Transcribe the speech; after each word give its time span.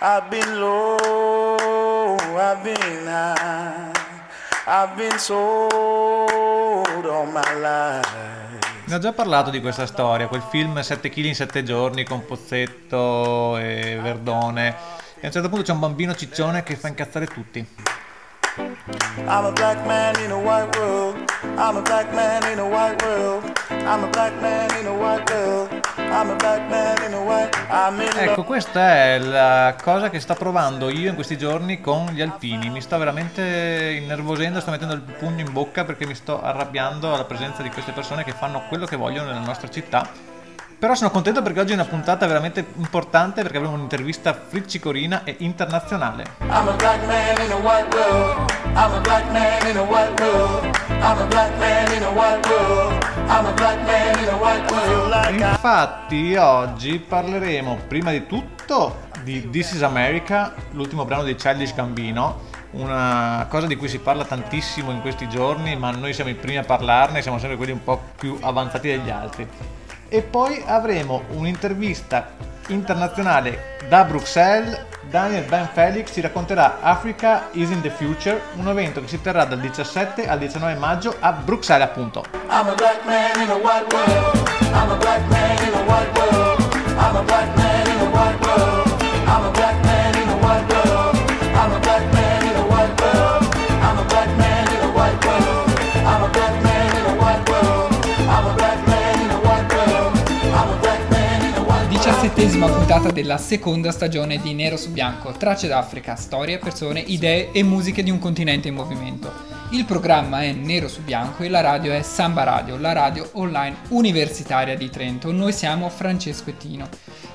I've 0.00 0.28
been 0.30 0.60
low, 0.60 2.16
I've 2.36 2.62
been 2.62 3.04
high, 3.04 3.90
I've 4.64 4.94
been 4.94 5.18
sold 5.18 7.04
all 7.04 7.26
my 7.26 7.42
life. 7.60 8.58
Ne 8.84 8.94
ho 8.94 8.98
già 9.00 9.12
parlato 9.12 9.50
di 9.50 9.60
questa 9.60 9.86
storia, 9.86 10.28
quel 10.28 10.44
film 10.48 10.80
7 10.80 11.08
kg 11.08 11.24
in 11.24 11.34
7 11.34 11.64
giorni 11.64 12.04
con 12.04 12.24
Pozzetto 12.24 13.56
e 13.58 13.98
Verdone. 14.00 14.68
E 15.16 15.22
a 15.22 15.26
un 15.26 15.32
certo 15.32 15.48
punto 15.48 15.64
c'è 15.64 15.72
un 15.72 15.80
bambino 15.80 16.14
ciccione 16.14 16.62
che 16.62 16.76
fa 16.76 16.86
incazzare 16.86 17.26
tutti. 17.26 17.66
I'm 18.56 19.46
a 19.46 19.50
black 19.50 19.84
man 19.84 20.14
in 20.20 20.30
a 20.30 20.36
white 20.36 20.78
world. 20.78 21.16
I'm 21.56 21.76
a 21.76 21.82
black 21.82 22.12
man 22.12 22.48
in 22.52 22.60
a 22.60 22.64
white 22.64 23.04
world. 23.04 23.57
Ecco, 28.32 28.44
questa 28.44 28.94
è 28.94 29.18
la 29.18 29.74
cosa 29.82 30.10
che 30.10 30.20
sto 30.20 30.34
provando 30.34 30.90
io 30.90 31.08
in 31.08 31.14
questi 31.14 31.38
giorni 31.38 31.80
con 31.80 32.04
gli 32.12 32.20
alpini. 32.20 32.68
Mi 32.68 32.82
sto 32.82 32.98
veramente 32.98 33.98
innervosendo, 33.98 34.60
sto 34.60 34.72
mettendo 34.72 34.92
il 34.92 35.00
pugno 35.00 35.40
in 35.40 35.50
bocca 35.50 35.84
perché 35.84 36.04
mi 36.04 36.14
sto 36.14 36.42
arrabbiando 36.42 37.14
alla 37.14 37.24
presenza 37.24 37.62
di 37.62 37.70
queste 37.70 37.92
persone 37.92 38.24
che 38.24 38.32
fanno 38.32 38.64
quello 38.68 38.84
che 38.84 38.96
vogliono 38.96 39.28
nella 39.28 39.46
nostra 39.46 39.70
città. 39.70 40.06
Però 40.78 40.94
sono 40.94 41.10
contento 41.10 41.42
perché 41.42 41.58
oggi 41.58 41.72
è 41.72 41.74
una 41.74 41.86
puntata 41.86 42.24
veramente 42.28 42.64
importante 42.76 43.42
perché 43.42 43.56
avremo 43.56 43.74
un'intervista 43.74 44.32
friccicorina 44.32 45.24
e 45.24 45.34
internazionale. 45.38 46.36
I'm 46.42 46.68
a 46.68 46.72
black 46.76 47.04
man 47.04 47.44
in 47.44 47.50
a 47.50 47.56
white 47.56 47.96
world. 47.96 48.52
I'm 48.76 48.94
a 48.94 49.00
black 49.00 49.28
man 49.32 49.66
in 49.66 49.76
a 49.76 49.82
white 49.82 50.22
world. 50.22 50.76
I'm 51.00 51.18
a 51.18 51.26
black 51.26 51.58
man 51.58 51.92
in 51.92 52.02
a 52.04 52.10
white 52.10 52.48
world. 52.48 53.04
I'm 53.26 53.46
a 53.46 53.52
black 53.54 53.84
man 53.86 54.22
in 54.22 54.28
a 54.28 54.36
white 54.36 54.72
world. 54.72 55.10
Like 55.10 55.44
Infatti 55.44 56.36
oggi 56.36 57.00
parleremo 57.00 57.78
prima 57.88 58.12
di 58.12 58.24
tutto 58.26 59.06
di 59.24 59.50
This 59.50 59.72
is 59.72 59.82
America, 59.82 60.54
l'ultimo 60.70 61.04
brano 61.04 61.24
di 61.24 61.34
Childish 61.34 61.74
Gambino, 61.74 62.42
una 62.70 63.46
cosa 63.48 63.66
di 63.66 63.74
cui 63.74 63.88
si 63.88 63.98
parla 63.98 64.24
tantissimo 64.24 64.92
in 64.92 65.00
questi 65.00 65.28
giorni, 65.28 65.74
ma 65.74 65.90
noi 65.90 66.12
siamo 66.12 66.30
i 66.30 66.34
primi 66.34 66.58
a 66.58 66.62
parlarne, 66.62 67.20
siamo 67.20 67.38
sempre 67.38 67.56
quelli 67.56 67.72
un 67.72 67.82
po' 67.82 68.00
più 68.16 68.38
avanzati 68.40 68.86
degli 68.86 69.10
altri. 69.10 69.48
E 70.10 70.22
poi 70.22 70.62
avremo 70.66 71.24
un'intervista 71.34 72.30
internazionale 72.68 73.76
da 73.88 74.04
Bruxelles. 74.04 74.86
Daniel 75.10 75.44
Ben 75.44 75.68
Felix 75.72 76.12
ci 76.12 76.20
racconterà 76.20 76.80
Africa 76.80 77.48
is 77.52 77.70
in 77.70 77.80
the 77.80 77.90
Future, 77.90 78.40
un 78.56 78.68
evento 78.68 79.00
che 79.00 79.08
si 79.08 79.20
terrà 79.20 79.44
dal 79.44 79.60
17 79.60 80.26
al 80.28 80.38
19 80.38 80.74
maggio 80.74 81.14
a 81.20 81.32
Bruxelles 81.32 81.86
appunto. 81.86 82.24
I'm 82.50 82.68
a 82.68 82.74
black 82.74 83.04
man 83.04 83.40
in 83.40 83.50
a 83.50 83.54
white 83.54 83.86
world. 83.94 84.48
I'm 84.72 84.90
a 84.90 84.96
black 84.96 85.26
man 85.28 85.66
in 85.66 85.74
a 85.74 85.82
white 85.84 86.18
world. 86.18 86.60
I'm 86.98 87.16
a 87.16 87.22
black 87.22 87.56
man 87.56 87.67
Diciassettesima 102.58 102.76
puntata 102.76 103.12
della 103.12 103.38
seconda 103.38 103.92
stagione 103.92 104.40
di 104.40 104.52
Nero 104.52 104.76
su 104.76 104.90
Bianco, 104.90 105.30
tracce 105.30 105.68
d'Africa, 105.68 106.16
storie, 106.16 106.58
persone, 106.58 106.98
idee 106.98 107.52
e 107.52 107.62
musiche 107.62 108.02
di 108.02 108.10
un 108.10 108.18
continente 108.18 108.66
in 108.66 108.74
movimento. 108.74 109.30
Il 109.70 109.84
programma 109.84 110.42
è 110.42 110.50
Nero 110.50 110.88
su 110.88 111.02
Bianco 111.02 111.44
e 111.44 111.48
la 111.48 111.60
radio 111.60 111.92
è 111.92 112.02
Samba 112.02 112.42
Radio, 112.42 112.76
la 112.76 112.92
radio 112.92 113.30
online 113.34 113.76
universitaria 113.90 114.76
di 114.76 114.90
Trento. 114.90 115.30
Noi 115.30 115.52
siamo 115.52 115.88
Francesco 115.88 116.50
e 116.50 116.56
Tino. 116.56 116.88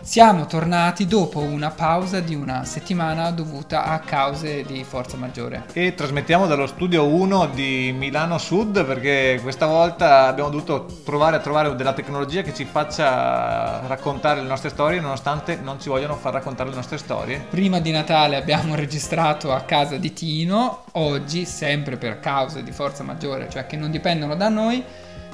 Siamo 0.04 0.48
tornati 0.48 1.08
dopo 1.08 1.40
una 1.40 1.72
pausa 1.72 2.20
di 2.20 2.36
una 2.36 2.66
settimana 2.66 3.32
dovuta 3.32 3.86
a 3.86 4.00
cause 4.00 4.66
di 4.66 4.84
forza 4.84 5.16
maggiore. 5.16 5.64
E 5.72 5.96
trasmettiamo 5.96 6.46
dallo 6.46 6.68
studio 6.68 7.06
1 7.06 7.48
di 7.54 7.96
Milano 7.98 8.38
Sud 8.38 8.84
perché 8.84 9.40
questa 9.42 9.66
volta 9.66 10.28
abbiamo 10.28 10.50
dovuto 10.50 10.86
provare 11.06 11.38
a 11.38 11.40
trovare 11.40 11.74
della 11.76 11.94
tecnologia 11.94 12.42
che 12.42 12.54
ci 12.54 12.66
faccia 12.66 13.88
raccontare 13.88 14.42
le 14.42 14.48
nostre 14.50 14.72
storie 14.72 15.00
nonostante 15.00 15.56
non 15.56 15.80
ci 15.80 15.88
vogliono 15.88 16.16
far 16.16 16.34
raccontare 16.34 16.70
le 16.70 16.76
nostre 16.76 16.98
storie. 16.98 17.46
Prima 17.50 17.80
di 17.80 17.92
Natale 17.92 18.36
abbiamo 18.36 18.76
registrato 18.76 19.54
a 19.54 19.62
casa 19.62 19.96
di 19.96 20.12
Tino, 20.12 20.84
oggi, 20.92 21.46
sempre 21.46 21.96
per 21.96 22.20
cause 22.20 22.62
di 22.62 22.74
forza 22.74 23.04
maggiore, 23.04 23.50
cioè 23.50 23.66
che 23.66 23.78
non 23.78 23.90
dipendono 23.90 24.36
da 24.36 24.50
noi, 24.50 24.84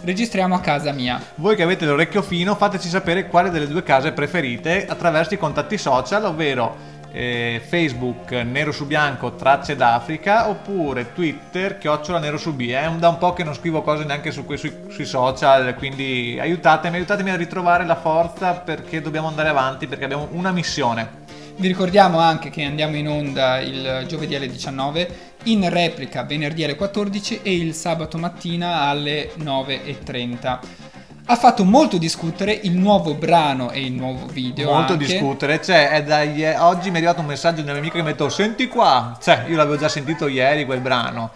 registriamo 0.03 0.55
a 0.55 0.59
casa 0.59 0.91
mia. 0.91 1.21
Voi 1.35 1.55
che 1.55 1.63
avete 1.63 1.85
l'orecchio 1.85 2.21
fino 2.21 2.55
fateci 2.55 2.87
sapere 2.89 3.27
quale 3.27 3.49
delle 3.49 3.67
due 3.67 3.83
case 3.83 4.11
preferite 4.11 4.85
attraverso 4.87 5.33
i 5.33 5.37
contatti 5.37 5.77
social, 5.77 6.25
ovvero 6.25 6.97
eh, 7.11 7.59
Facebook 7.67 8.31
Nero 8.31 8.71
su 8.71 8.85
Bianco 8.85 9.33
Tracce 9.33 9.75
d'Africa 9.75 10.47
oppure 10.47 11.13
Twitter 11.13 11.77
Chiocciola 11.79 12.19
Nero 12.19 12.37
su 12.37 12.53
B. 12.53 12.69
È 12.69 12.85
un- 12.85 12.99
da 12.99 13.09
un 13.09 13.17
po' 13.17 13.33
che 13.33 13.43
non 13.43 13.55
scrivo 13.55 13.81
cose 13.81 14.03
neanche 14.03 14.31
su 14.31 14.45
sui, 14.55 14.71
sui 14.89 15.05
social, 15.05 15.73
quindi 15.75 16.37
aiutatemi, 16.39 16.97
aiutatemi 16.97 17.31
a 17.31 17.35
ritrovare 17.35 17.85
la 17.85 17.95
forza 17.95 18.53
perché 18.53 19.01
dobbiamo 19.01 19.27
andare 19.27 19.49
avanti, 19.49 19.87
perché 19.87 20.03
abbiamo 20.03 20.27
una 20.31 20.51
missione. 20.51 21.27
Vi 21.55 21.67
ricordiamo 21.67 22.19
anche 22.19 22.49
che 22.49 22.63
andiamo 22.63 22.95
in 22.95 23.09
onda 23.09 23.59
il 23.59 24.05
giovedì 24.07 24.35
alle 24.35 24.47
19, 24.47 25.28
in 25.43 25.69
replica 25.69 26.23
venerdì 26.23 26.63
alle 26.63 26.75
14 26.75 27.41
e 27.43 27.55
il 27.55 27.73
sabato 27.73 28.17
mattina 28.17 28.81
alle 28.81 29.31
9.30. 29.37 30.59
Ha 31.25 31.35
fatto 31.35 31.63
molto 31.63 31.97
discutere 31.97 32.51
il 32.63 32.71
nuovo 32.71 33.13
brano 33.13 33.69
e 33.69 33.85
il 33.85 33.93
nuovo 33.93 34.25
video. 34.25 34.71
Molto 34.71 34.93
anche. 34.93 35.05
discutere, 35.05 35.61
cioè 35.61 35.89
è 35.89 36.03
da 36.03 36.23
ie- 36.23 36.57
oggi 36.57 36.89
mi 36.89 36.95
è 36.95 36.97
arrivato 36.97 37.21
un 37.21 37.27
messaggio 37.27 37.61
di 37.61 37.69
un 37.69 37.77
amico 37.77 37.97
che 37.97 38.01
mi 38.01 38.09
ha 38.09 38.11
detto 38.11 38.29
senti 38.29 38.67
qua, 38.67 39.15
cioè 39.21 39.45
io 39.47 39.55
l'avevo 39.55 39.77
già 39.77 39.89
sentito 39.89 40.27
ieri 40.27 40.65
quel 40.65 40.79
brano. 40.79 41.31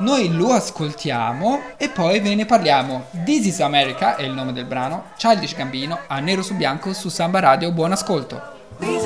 Noi 0.00 0.30
lo 0.34 0.52
ascoltiamo 0.52 1.60
e 1.76 1.88
poi 1.88 2.20
ve 2.20 2.34
ne 2.34 2.44
parliamo. 2.44 3.06
This 3.24 3.46
is 3.46 3.60
America 3.60 4.16
è 4.16 4.22
il 4.22 4.32
nome 4.32 4.52
del 4.52 4.64
brano, 4.66 5.06
Childish 5.16 5.54
Gambino 5.54 6.00
a 6.06 6.20
nero 6.20 6.42
su 6.42 6.54
bianco 6.54 6.92
su 6.92 7.08
Samba 7.08 7.40
Radio. 7.40 7.72
Buon 7.72 7.92
ascolto. 7.92 8.58
We 8.80 8.98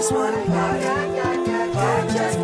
just 2.12 2.43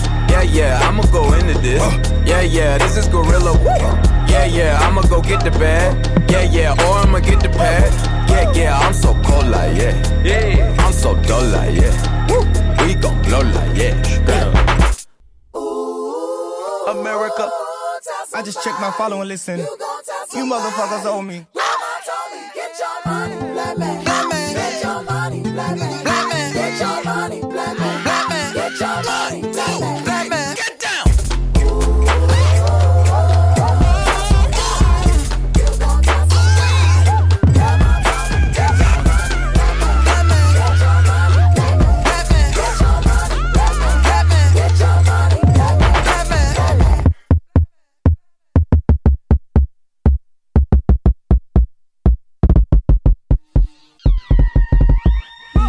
Yeah, 0.31 0.43
yeah, 0.43 0.79
I'ma 0.87 1.03
go 1.11 1.33
into 1.33 1.59
this. 1.59 1.81
Yeah, 2.25 2.41
yeah, 2.41 2.77
this 2.77 2.95
is 2.95 3.07
Gorilla. 3.09 3.53
Yeah, 4.29 4.45
yeah, 4.45 4.79
I'ma 4.81 5.01
go 5.01 5.21
get 5.21 5.43
the 5.43 5.51
bag. 5.51 5.91
Yeah, 6.31 6.43
yeah, 6.43 6.71
or 6.87 6.99
I'ma 6.99 7.19
get 7.19 7.41
the 7.41 7.49
pad. 7.49 7.91
Yeah, 8.29 8.49
yeah, 8.53 8.79
I'm 8.79 8.93
so 8.93 9.13
cold 9.25 9.47
like 9.47 9.77
yeah. 9.77 10.23
Yeah, 10.23 10.75
I'm 10.79 10.93
so 10.93 11.15
dull 11.23 11.45
like 11.47 11.75
yeah. 11.75 12.85
We 12.85 12.95
gon' 12.95 13.21
blow 13.23 13.41
like 13.41 13.77
yeah. 13.77 13.91
America. 16.87 17.49
I 18.33 18.41
just 18.41 18.63
checked 18.63 18.79
my 18.79 18.91
follow 18.91 19.19
and 19.19 19.27
listen. 19.27 19.59
You 19.59 20.45
motherfuckers 20.45 21.05
owe 21.05 21.21
me. 21.21 21.45
Grandma 21.53 21.91
told 22.07 22.31
me, 22.31 22.49
Get 22.55 22.79
your 22.79 23.13
money, 23.13 23.53
let 23.53 23.77
man. 23.77 23.90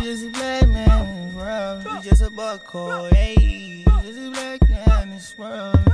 Just 0.02 0.24
a 0.24 0.30
black 0.30 0.66
man 0.68 1.06
in 1.06 1.26
this 1.26 1.34
world. 1.34 1.84
You 1.84 2.10
just 2.10 2.22
a 2.22 2.30
buck 2.30 2.70
hey. 3.12 3.34
You 3.38 3.84
just 4.02 4.18
a 4.18 4.30
black 4.30 4.68
man 4.68 5.02
in 5.02 5.14
this 5.14 5.34
world. 5.38 5.92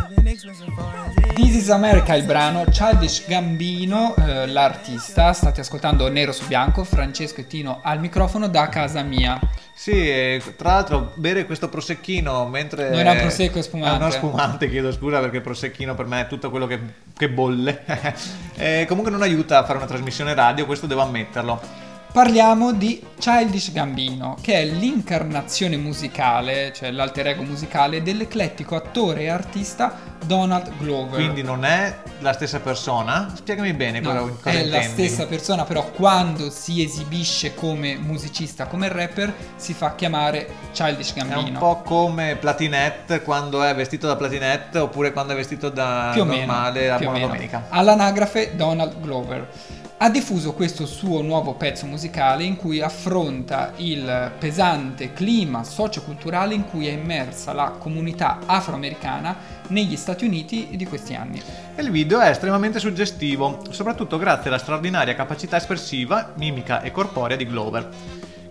Is 1.58 1.70
America 1.70 2.14
il 2.14 2.25
brano, 2.25 2.64
Childish 2.70 3.26
Gambino, 3.26 4.14
eh, 4.16 4.46
l'artista, 4.46 5.32
state 5.32 5.60
ascoltando 5.60 6.08
Nero 6.08 6.31
su 6.31 6.46
Bianco, 6.46 6.84
Francesco 6.84 7.40
e 7.40 7.46
Tino 7.46 7.81
al 7.82 7.99
microfono 7.99 8.49
da 8.49 8.69
casa 8.69 9.02
mia. 9.02 9.38
Sì, 9.75 10.40
tra 10.56 10.75
l'altro 10.75 11.12
bere 11.14 11.46
questo 11.46 11.69
prosecchino 11.69 12.46
mentre... 12.46 12.90
Non 12.90 13.06
è 13.06 13.11
un 13.11 13.19
prosecco, 13.19 13.58
è 13.58 13.62
spumante. 13.62 14.02
Ah, 14.02 14.06
no, 14.06 14.11
spumante, 14.11 14.70
chiedo 14.70 14.93
scusa 14.93 15.19
perché 15.19 15.37
il 15.37 15.43
prosecchino 15.43 15.94
per 15.94 16.06
me 16.06 16.22
è 16.22 16.26
tutto 16.28 16.49
quello 16.50 16.66
che, 16.66 16.81
che 17.16 17.28
bolle. 17.28 17.84
e 18.54 18.87
comunque 18.87 19.11
non 19.11 19.22
aiuta 19.22 19.58
a 19.58 19.64
fare 19.64 19.78
una 19.78 19.87
trasmissione 19.87 20.34
radio, 20.34 20.64
questo 20.64 20.87
devo 20.87 21.02
ammetterlo. 21.02 21.88
Parliamo 22.19 22.73
di 22.73 23.00
Childish 23.17 23.70
Gambino, 23.70 24.37
che 24.41 24.55
è 24.55 24.65
l'incarnazione 24.65 25.76
musicale, 25.76 26.73
cioè 26.75 26.91
l'alter 26.91 27.29
ego 27.29 27.44
musicale 27.44 28.03
dell'eclettico 28.03 28.75
attore 28.75 29.20
e 29.20 29.29
artista 29.29 29.94
Donald 30.25 30.76
Glover. 30.79 31.15
Quindi 31.15 31.44
non 31.44 31.65
è 31.65 31.97
la 32.19 32.32
stessa 32.32 32.59
persona? 32.59 33.32
Spiegami 33.37 33.73
bene 33.73 34.00
cosa, 34.00 34.19
No, 34.19 34.37
cosa 34.43 34.50
è 34.50 34.65
la 34.65 34.79
intendi. 34.82 34.88
stessa 35.06 35.26
persona, 35.29 35.62
però 35.62 35.93
quando 35.93 36.50
si 36.50 36.82
esibisce 36.82 37.55
come 37.55 37.94
musicista, 37.97 38.67
come 38.67 38.88
rapper, 38.88 39.32
si 39.55 39.73
fa 39.73 39.94
chiamare 39.94 40.49
Childish 40.73 41.14
È 41.14 41.21
un 41.23 41.29
Gambino. 41.29 41.59
po' 41.61 41.82
come 41.82 42.35
Platinette 42.35 43.23
quando 43.23 43.62
è 43.62 43.73
vestito 43.76 44.09
da 44.09 44.17
Platinette 44.17 44.79
oppure 44.79 45.12
quando 45.12 45.35
è 45.35 45.37
vestito 45.37 45.69
da 45.69 46.11
più 46.12 46.25
meno, 46.25 46.47
normale 46.47 46.91
a 46.91 46.97
più 46.97 47.06
o 47.06 47.11
buona 47.11 47.26
meno. 47.26 47.32
domenica. 47.32 47.67
All'anagrafe 47.69 48.56
Donald 48.56 49.00
Glover. 49.00 49.49
Ha 50.00 50.11
diffuso 50.11 50.53
questo 50.53 50.87
suo 50.87 51.23
nuovo 51.23 51.55
pezzo 51.55 51.85
musicale 51.85 52.45
in 52.45 52.55
cui 52.55 52.81
affronta 52.81 53.73
il 53.79 54.31
pesante 54.39 55.12
clima 55.12 55.65
socioculturale 55.65 56.55
in 56.55 56.67
cui 56.67 56.87
è 56.87 56.93
immersa 56.93 57.53
la 57.53 57.71
comunità 57.77 58.39
afroamericana 58.47 59.37
negli 59.71 59.97
Stati 59.97 60.25
Uniti 60.25 60.69
di 60.77 60.87
questi 60.87 61.15
anni. 61.15 61.43
Il 61.77 61.91
video 61.91 62.21
è 62.21 62.29
estremamente 62.29 62.79
suggestivo, 62.79 63.61
soprattutto 63.71 64.19
grazie 64.19 64.50
alla 64.50 64.61
straordinaria 64.61 65.17
capacità 65.17 65.56
espressiva, 65.56 66.33
mimica 66.37 66.81
e 66.81 66.93
corporea 66.93 67.37
di 67.37 67.47
Glover. 67.47 67.89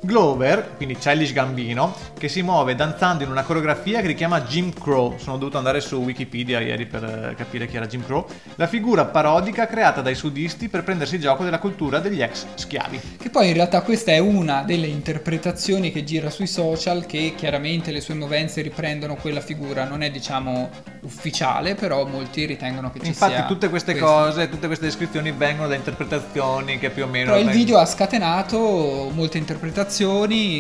Glover, 0.07 0.75
quindi 0.77 0.95
Childish 0.95 1.33
Gambino, 1.33 1.93
che 2.17 2.29
si 2.29 2.41
muove 2.41 2.75
danzando 2.75 3.25
in 3.25 3.29
una 3.29 3.43
coreografia 3.43 3.99
che 3.99 4.07
richiama 4.07 4.39
Jim 4.39 4.71
Crow. 4.71 5.17
Sono 5.17 5.35
dovuto 5.35 5.57
andare 5.57 5.81
su 5.81 5.97
Wikipedia 5.97 6.61
ieri 6.61 6.85
per 6.85 7.03
eh, 7.03 7.35
capire 7.35 7.67
chi 7.67 7.75
era 7.75 7.87
Jim 7.87 8.05
Crow. 8.05 8.25
La 8.55 8.67
figura 8.67 9.03
parodica 9.03 9.67
creata 9.67 9.99
dai 9.99 10.15
sudisti 10.15 10.69
per 10.69 10.85
prendersi 10.85 11.19
gioco 11.19 11.43
della 11.43 11.59
cultura 11.59 11.99
degli 11.99 12.21
ex 12.21 12.45
schiavi. 12.55 13.01
Che 13.17 13.29
poi 13.29 13.49
in 13.49 13.55
realtà 13.55 13.81
questa 13.81 14.13
è 14.13 14.19
una 14.19 14.63
delle 14.63 14.87
interpretazioni 14.87 15.91
che 15.91 16.05
gira 16.05 16.29
sui 16.29 16.47
social 16.47 17.05
che 17.05 17.33
chiaramente 17.35 17.91
le 17.91 17.99
sue 17.99 18.13
movenze 18.13 18.61
riprendono 18.61 19.15
quella 19.15 19.41
figura, 19.41 19.83
non 19.83 20.03
è 20.03 20.09
diciamo 20.09 20.69
ufficiale, 21.01 21.75
però 21.75 22.05
molti 22.05 22.45
ritengono 22.45 22.91
che 22.91 23.01
ci 23.01 23.07
Infatti 23.07 23.33
sia 23.33 23.45
tutte 23.45 23.67
queste 23.67 23.91
questo. 23.91 24.09
cose, 24.09 24.47
tutte 24.47 24.67
queste 24.67 24.85
descrizioni 24.85 25.33
vengono 25.33 25.67
da 25.67 25.75
interpretazioni 25.75 26.79
che 26.79 26.91
più 26.91 27.03
o 27.03 27.07
meno... 27.07 27.33
Però 27.33 27.43
il 27.43 27.49
video 27.49 27.77
ha 27.77 27.85
scatenato 27.85 29.11
molte 29.13 29.37
interpretazioni 29.37 29.95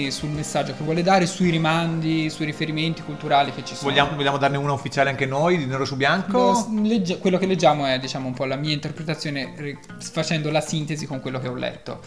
sul 0.09 0.29
messaggio 0.29 0.73
che 0.75 0.83
vuole 0.83 1.03
dare, 1.03 1.25
sui 1.25 1.49
rimandi, 1.49 2.29
sui 2.29 2.45
riferimenti 2.45 3.03
culturali 3.03 3.53
che 3.53 3.63
ci 3.63 3.75
sono. 3.75 3.91
Vogliamo, 3.91 4.15
vogliamo 4.15 4.37
darne 4.37 4.57
una 4.57 4.73
ufficiale 4.73 5.09
anche 5.09 5.25
noi, 5.25 5.57
di 5.57 5.65
nero 5.65 5.85
su 5.85 5.95
bianco? 5.95 6.37
Lo- 6.71 6.81
legge- 6.81 7.19
quello 7.19 7.37
che 7.37 7.45
leggiamo 7.45 7.85
è 7.85 7.99
diciamo 7.99 8.27
un 8.27 8.33
po' 8.33 8.45
la 8.45 8.55
mia 8.55 8.73
interpretazione 8.73 9.77
facendo 9.99 10.49
la 10.49 10.61
sintesi 10.61 11.05
con 11.05 11.19
quello 11.19 11.39
che 11.39 11.47
ho 11.47 11.55
letto. 11.55 12.01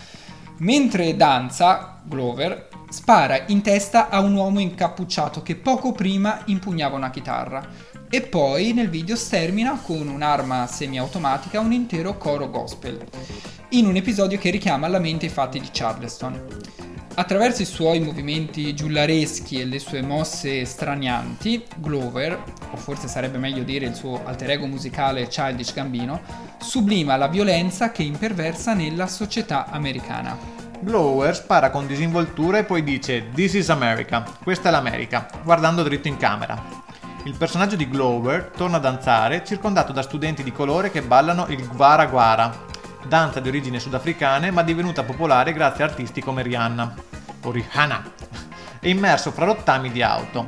Mentre 0.58 1.16
danza, 1.16 2.00
Glover 2.02 2.68
spara 2.90 3.44
in 3.46 3.62
testa 3.62 4.08
a 4.08 4.20
un 4.20 4.34
uomo 4.34 4.58
incappucciato 4.58 5.42
che 5.42 5.54
poco 5.54 5.92
prima 5.92 6.42
impugnava 6.46 6.96
una 6.96 7.10
chitarra. 7.10 7.66
E 8.12 8.22
poi 8.22 8.72
nel 8.72 8.90
video 8.90 9.14
stermina 9.14 9.78
con 9.80 10.08
un'arma 10.08 10.66
semiautomatica 10.66 11.60
un 11.60 11.70
intero 11.70 12.18
coro 12.18 12.50
gospel, 12.50 13.00
in 13.68 13.86
un 13.86 13.94
episodio 13.94 14.36
che 14.36 14.50
richiama 14.50 14.86
alla 14.86 14.98
mente 14.98 15.26
i 15.26 15.28
fatti 15.28 15.60
di 15.60 15.68
Charleston. 15.70 16.44
Attraverso 17.14 17.62
i 17.62 17.66
suoi 17.66 18.00
movimenti 18.00 18.74
giullareschi 18.74 19.60
e 19.60 19.64
le 19.64 19.78
sue 19.78 20.02
mosse 20.02 20.64
stranianti, 20.64 21.62
Glover, 21.76 22.42
o 22.72 22.76
forse 22.76 23.06
sarebbe 23.06 23.38
meglio 23.38 23.62
dire 23.62 23.86
il 23.86 23.94
suo 23.94 24.20
alter 24.24 24.50
ego 24.50 24.66
musicale 24.66 25.28
Childish 25.28 25.72
Gambino, 25.72 26.20
sublima 26.58 27.14
la 27.14 27.28
violenza 27.28 27.92
che 27.92 28.02
imperversa 28.02 28.74
nella 28.74 29.06
società 29.06 29.66
americana. 29.66 30.36
Glower 30.80 31.36
spara 31.36 31.70
con 31.70 31.86
disinvoltura 31.86 32.58
e 32.58 32.64
poi 32.64 32.82
dice 32.82 33.28
This 33.32 33.54
is 33.54 33.68
America, 33.68 34.24
questa 34.42 34.68
è 34.68 34.72
l'America, 34.72 35.30
guardando 35.44 35.84
dritto 35.84 36.08
in 36.08 36.16
camera. 36.16 36.88
Il 37.24 37.36
personaggio 37.36 37.76
di 37.76 37.86
Glover 37.86 38.50
torna 38.56 38.78
a 38.78 38.80
danzare 38.80 39.44
circondato 39.44 39.92
da 39.92 40.00
studenti 40.00 40.42
di 40.42 40.52
colore 40.52 40.90
che 40.90 41.02
ballano 41.02 41.46
il 41.48 41.68
Gwara 41.68 42.06
Gwara, 42.06 42.64
danza 43.06 43.40
di 43.40 43.48
origine 43.48 43.78
sudafricane 43.78 44.50
ma 44.50 44.62
divenuta 44.62 45.04
popolare 45.04 45.52
grazie 45.52 45.84
a 45.84 45.88
artisti 45.88 46.22
come 46.22 46.42
Rihanna 46.42 46.94
o 47.42 47.50
Rihanna 47.50 48.12
e 48.80 48.88
immerso 48.88 49.32
fra 49.32 49.44
rottami 49.44 49.92
di 49.92 50.02
auto. 50.02 50.46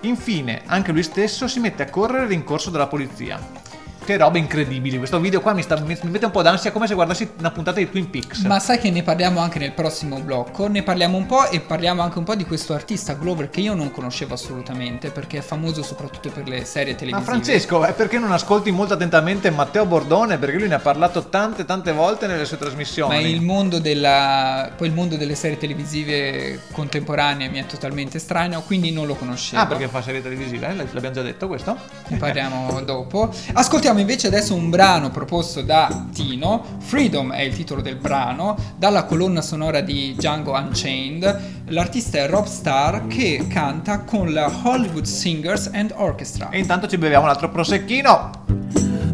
Infine, 0.00 0.62
anche 0.66 0.92
lui 0.92 1.02
stesso 1.02 1.48
si 1.48 1.60
mette 1.60 1.84
a 1.84 1.90
correre 1.90 2.26
rincorso 2.26 2.68
dalla 2.68 2.88
polizia. 2.88 3.61
Che 4.04 4.16
robe 4.16 4.40
incredibili, 4.40 4.98
questo 4.98 5.20
video 5.20 5.40
qua 5.40 5.52
mi, 5.52 5.62
sta- 5.62 5.78
mi- 5.78 5.96
mi 6.02 6.10
mette 6.10 6.24
un 6.24 6.32
po' 6.32 6.42
d'ansia 6.42 6.72
come 6.72 6.88
se 6.88 6.94
guardassi 6.94 7.30
una 7.38 7.52
puntata 7.52 7.78
di 7.78 7.88
Twin 7.88 8.10
Peaks. 8.10 8.42
Ma 8.46 8.58
sai 8.58 8.80
che 8.80 8.90
ne 8.90 9.04
parliamo 9.04 9.38
anche 9.38 9.60
nel 9.60 9.70
prossimo 9.70 10.18
blocco? 10.18 10.66
Ne 10.66 10.82
parliamo 10.82 11.16
un 11.16 11.24
po' 11.26 11.48
e 11.48 11.60
parliamo 11.60 12.02
anche 12.02 12.18
un 12.18 12.24
po' 12.24 12.34
di 12.34 12.44
questo 12.44 12.74
artista 12.74 13.12
Glover 13.12 13.48
che 13.48 13.60
io 13.60 13.74
non 13.74 13.92
conoscevo 13.92 14.34
assolutamente 14.34 15.10
perché 15.10 15.38
è 15.38 15.40
famoso 15.40 15.84
soprattutto 15.84 16.30
per 16.30 16.48
le 16.48 16.64
serie 16.64 16.94
Ma 16.94 16.98
televisive. 16.98 17.30
Francesco, 17.30 17.84
è 17.84 17.92
perché 17.92 18.18
non 18.18 18.32
ascolti 18.32 18.72
molto 18.72 18.94
attentamente 18.94 19.50
Matteo 19.50 19.86
Bordone? 19.86 20.36
Perché 20.36 20.58
lui 20.58 20.68
ne 20.68 20.74
ha 20.74 20.80
parlato 20.80 21.28
tante 21.28 21.64
tante 21.64 21.92
volte 21.92 22.26
nelle 22.26 22.44
sue 22.44 22.58
trasmissioni. 22.58 23.14
Ma 23.14 23.20
il 23.20 23.40
mondo 23.40 23.78
della 23.78 24.72
poi 24.76 24.88
il 24.88 24.94
mondo 24.94 25.14
delle 25.16 25.36
serie 25.36 25.56
televisive 25.58 26.60
contemporanee 26.72 27.48
mi 27.48 27.60
è 27.60 27.66
totalmente 27.66 28.16
estraneo, 28.16 28.62
quindi 28.62 28.90
non 28.90 29.06
lo 29.06 29.14
conoscevo. 29.14 29.62
Ah, 29.62 29.66
perché 29.66 29.86
fa 29.86 30.02
serie 30.02 30.20
televisive? 30.20 30.70
eh? 30.70 30.74
L'abbiamo 30.74 31.12
già 31.14 31.22
detto 31.22 31.46
questo? 31.46 31.76
Ne 32.08 32.16
parliamo 32.16 32.80
dopo. 32.84 33.32
Ascoltiamo 33.52 33.90
invece 34.00 34.28
adesso 34.28 34.54
un 34.54 34.70
brano 34.70 35.10
proposto 35.10 35.62
da 35.62 36.06
Tino. 36.12 36.64
Freedom 36.78 37.32
è 37.32 37.42
il 37.42 37.54
titolo 37.54 37.80
del 37.80 37.96
brano, 37.96 38.56
dalla 38.76 39.04
colonna 39.04 39.40
sonora 39.40 39.80
di 39.80 40.14
Django 40.16 40.52
Unchained. 40.52 41.40
L'artista 41.66 42.18
è 42.18 42.28
Rob 42.28 42.46
Starr 42.46 43.06
che 43.06 43.46
canta 43.48 44.00
con 44.00 44.32
la 44.32 44.50
Hollywood 44.62 45.04
Singers 45.04 45.70
and 45.72 45.92
Orchestra. 45.96 46.50
E 46.50 46.58
intanto 46.58 46.86
ci 46.86 46.98
beviamo 46.98 47.24
un 47.24 47.30
altro 47.30 47.50
prosecchino. 47.50 48.30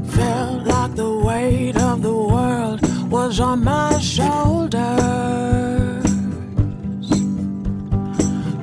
Felt 0.06 0.66
like 0.66 0.94
the 0.94 1.02
weight 1.02 1.76
of 1.76 2.00
the 2.00 2.08
world 2.08 2.80
was 3.10 3.38
on 3.38 3.60
my 3.60 3.98
shoulders. 4.00 4.76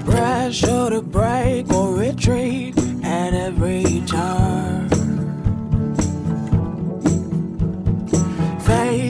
Pressure 0.03 0.89
to 0.89 1.01
break 1.01 1.72
or 1.74 1.98
retreat 1.98 2.77
at 3.03 3.34
every 3.34 4.03
turn. 4.05 4.55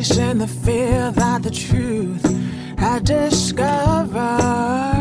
Facing 0.08 0.38
the 0.38 0.48
fear 0.48 1.12
that 1.14 1.42
the 1.42 1.50
truth 1.50 2.24
had 2.78 3.06
discovered. 3.06 4.95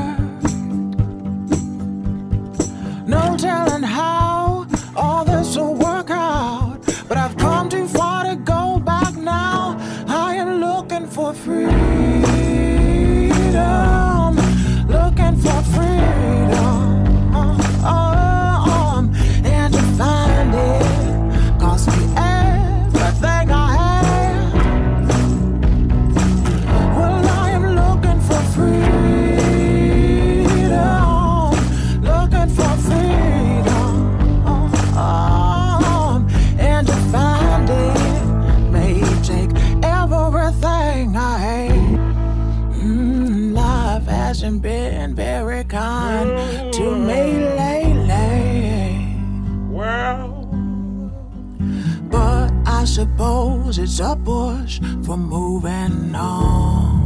It's 53.96 54.00
a 54.00 54.16
push 54.16 54.80
for 55.06 55.16
moving 55.16 56.16
on. 56.16 57.04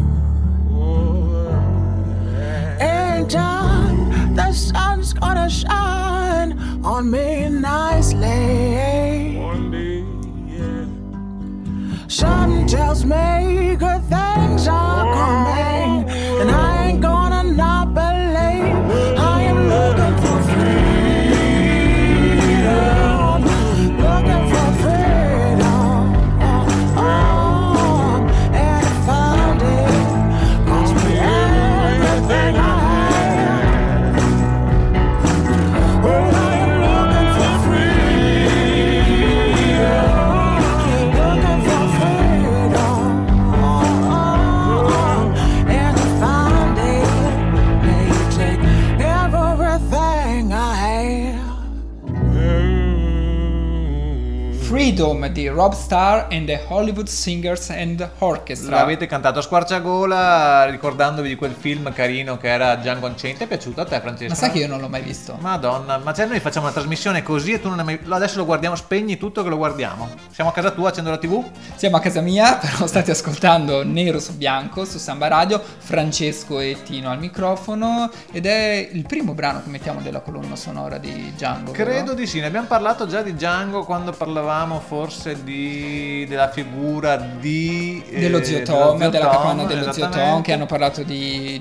springtime, 3.29 4.35
the 4.35 4.53
sun's 4.53 5.13
gonna 5.13 5.51
shine 5.51 6.59
on 6.83 7.11
me 7.11 7.51
nicely. 7.51 9.37
One 9.37 9.71
day, 9.71 10.03
yeah. 10.49 12.09
Something 12.09 12.67
tells 12.67 13.05
me 13.05 13.77
good 13.77 14.03
things 14.05 14.67
are 14.67 15.05
coming, 15.13 15.58
Rob 55.59 55.75
Starr 55.75 56.29
and 56.31 56.47
the 56.47 56.63
Hollywood 56.69 57.09
Singers 57.09 57.71
and 57.71 58.09
Orchestra. 58.19 58.77
L'avete 58.77 59.07
cantato 59.07 59.41
a 59.41 59.43
squarciagola 59.43 60.67
ricordandovi 60.67 61.31
di 61.31 61.35
quel 61.35 61.51
film 61.51 61.93
carino 61.93 62.37
che 62.37 62.47
era 62.47 62.77
Django 62.77 63.09
Unchained. 63.09 63.39
Ti 63.39 63.43
è 63.43 63.49
piaciuto 63.49 63.81
a 63.81 63.85
te 63.85 63.99
Francesco? 63.99 64.29
Ma 64.29 64.37
sai 64.37 64.53
che 64.53 64.59
io 64.59 64.69
non 64.69 64.81
l'ho 64.81 64.89
mai 64.89 65.03
visto? 65.03 65.37
Madonna, 65.41 65.99
ma 65.99 66.13
cioè 66.13 66.27
noi 66.27 66.39
facciamo 66.39 66.67
una 66.67 66.75
trasmissione 66.75 67.25
così 67.25 67.55
e 67.55 67.61
tu 67.61 67.69
non 67.69 67.81
hai 67.81 67.85
mai... 67.85 68.01
Adesso 68.09 68.39
lo 68.39 68.45
guardiamo, 68.45 68.77
spegni 68.77 69.17
tutto 69.17 69.43
che 69.43 69.49
lo 69.49 69.57
guardiamo. 69.57 70.09
Siamo 70.31 70.51
a 70.51 70.53
casa 70.53 70.71
tua, 70.71 70.91
accendo 70.91 71.11
la 71.11 71.19
tv? 71.19 71.45
Siamo 71.75 71.97
a 71.97 72.01
casa 72.01 72.21
mia, 72.21 72.55
però 72.63 72.87
state 72.87 73.11
ascoltando 73.11 73.83
Nero 73.83 74.21
su 74.21 74.37
Bianco 74.37 74.85
su 74.85 74.99
Samba 74.99 75.27
Radio, 75.27 75.61
Francesco 75.61 76.61
e 76.61 76.77
Tino 76.85 77.11
al 77.11 77.19
microfono 77.19 78.09
ed 78.31 78.47
è 78.47 78.91
il 78.93 79.05
primo 79.05 79.35
brano 79.35 79.61
che 79.65 79.71
mettiamo 79.71 80.03
della 80.03 80.21
colonna 80.21 80.55
sonora 80.55 80.99
di 80.99 81.33
Django. 81.35 81.73
Credo 81.73 82.15
di 82.15 82.29
sì, 82.29 82.39
ne 82.39 82.47
abbiamo 82.47 82.69
parlato 82.69 83.09
già 83.09 83.23
di 83.23 83.35
Django 83.35 83.85
quando 83.85 84.13
parlavamo 84.13 84.79
forse 84.79 85.43
di... 85.43 85.47
della 86.27 86.51
figura 86.51 87.17
di... 87.17 88.03
eh, 88.09 88.21
dello 88.21 88.43
zio 88.43 88.59
dello 88.59 88.67
Tom, 88.67 88.99
zio 88.99 89.11
della 89.11 89.25
Tom, 89.25 89.33
capanna 89.35 89.65
dello 89.65 89.93
zio 89.93 90.09
Tom, 90.09 90.43
che 90.43 90.53
hanno 90.53 90.67
parlato 90.67 91.03
di 91.03 91.61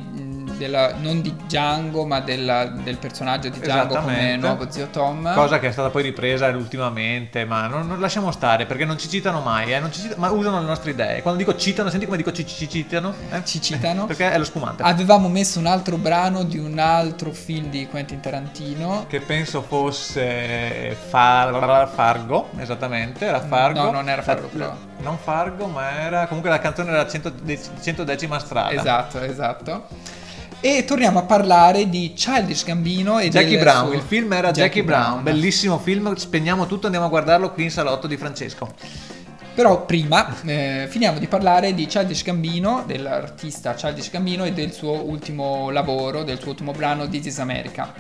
della- 0.58 0.94
non 1.00 1.22
di 1.22 1.34
Django, 1.46 2.06
ma 2.06 2.20
della- 2.20 2.66
del 2.66 2.98
personaggio 2.98 3.50
di 3.50 3.60
Django 3.60 3.94
come 4.02 4.36
nuovo 4.38 4.70
zio 4.72 4.88
Tom. 4.88 5.34
Cosa 5.34 5.60
che 5.60 5.68
è 5.68 5.72
stata 5.72 5.90
poi 5.90 6.04
ripresa 6.04 6.48
ultimamente, 6.48 7.46
ma 7.46 7.68
non, 7.68 7.88
non 7.88 8.00
lasciamo 8.00 8.32
stare 8.32 8.66
perché 8.66 8.86
non 8.86 8.98
ci 8.98 9.08
citano 9.10 9.42
mai, 9.42 9.74
eh, 9.74 9.80
non 9.80 9.92
ci 9.92 10.02
citano- 10.02 10.20
ma 10.22 10.30
usano 10.32 10.60
le 10.60 10.66
nostre 10.66 10.92
idee. 10.92 11.22
Quando 11.22 11.40
dico 11.40 11.56
citano, 11.56 11.90
senti 11.90 12.06
come 12.06 12.18
dico 12.18 12.32
ci, 12.32 12.46
ci- 12.46 12.56
ci 12.58 12.70
citano? 12.70 13.14
Eh? 13.32 13.44
Ci 13.46 13.62
citano. 13.62 14.06
Perché 14.08 14.32
è 14.32 14.38
lo 14.38 14.44
spumante. 14.44 14.84
Avevamo 14.84 15.28
messo 15.30 15.60
un 15.60 15.66
altro 15.68 15.98
brano 15.98 16.44
di 16.44 16.58
un 16.58 16.80
altro 16.80 17.32
film 17.32 17.70
di 17.70 17.88
Quentin 17.88 18.20
Tarantino. 18.20 19.06
Che 19.08 19.20
penso 19.22 19.62
fosse 19.62 20.96
Far- 21.10 21.90
Fargo, 21.94 22.50
esattamente, 22.58 23.26
era 23.26 23.40
Fargo. 23.42 23.82
No, 23.84 23.92
non 23.92 24.10
era 24.10 24.22
Fargo, 24.22 24.48
però. 24.48 24.74
Non 25.00 25.18
Fargo, 25.18 25.68
ma 25.68 26.00
era... 26.02 26.26
Comunque 26.28 26.50
la 26.50 26.60
canzone 26.60 26.92
era 26.92 27.08
100 27.08 27.30
de- 27.30 27.60
110 27.82 28.28
strada. 28.40 28.72
Esatto, 28.72 29.20
esatto. 29.22 29.88
E 30.60 30.86
torniamo 30.86 31.20
a 31.20 31.22
parlare 31.22 31.88
di 31.88 32.14
Childish 32.16 32.66
Gambino 32.66 33.20
e 33.20 33.30
Jackie 33.30 33.60
Brown, 33.60 33.94
il 33.94 34.02
film 34.02 34.34
era 34.34 34.52
Jackie, 34.52 34.84
Brown. 34.84 35.22
bellissimo 35.22 35.78
film, 35.78 36.16
spegniamo 36.16 36.66
tutto, 36.66 36.88
andiamo 36.88 37.06
a 37.06 37.10
guardarlo 37.10 37.52
qui 37.52 37.66
in 37.66 37.72
salotto 37.72 38.08
di 38.08 38.18
Francesco. 38.18 38.74
Però 39.54 39.86
prima 39.86 40.36
eh, 40.44 40.88
finiamo 40.90 41.20
di 41.20 41.28
parlare 41.28 41.76
di 41.76 41.86
Childish 41.86 42.24
Gambino, 42.24 42.84
dell'artista 42.88 43.76
Childish 43.76 44.10
Gambino 44.10 44.46
e 44.46 44.52
del 44.52 44.72
suo 44.72 45.08
ultimo 45.08 45.70
lavoro, 45.70 46.24
del 46.24 46.40
suo 46.40 46.50
ultimo 46.50 46.72
brano 46.72 47.08
This 47.08 47.28
is 47.28 47.40
America. 47.40 47.94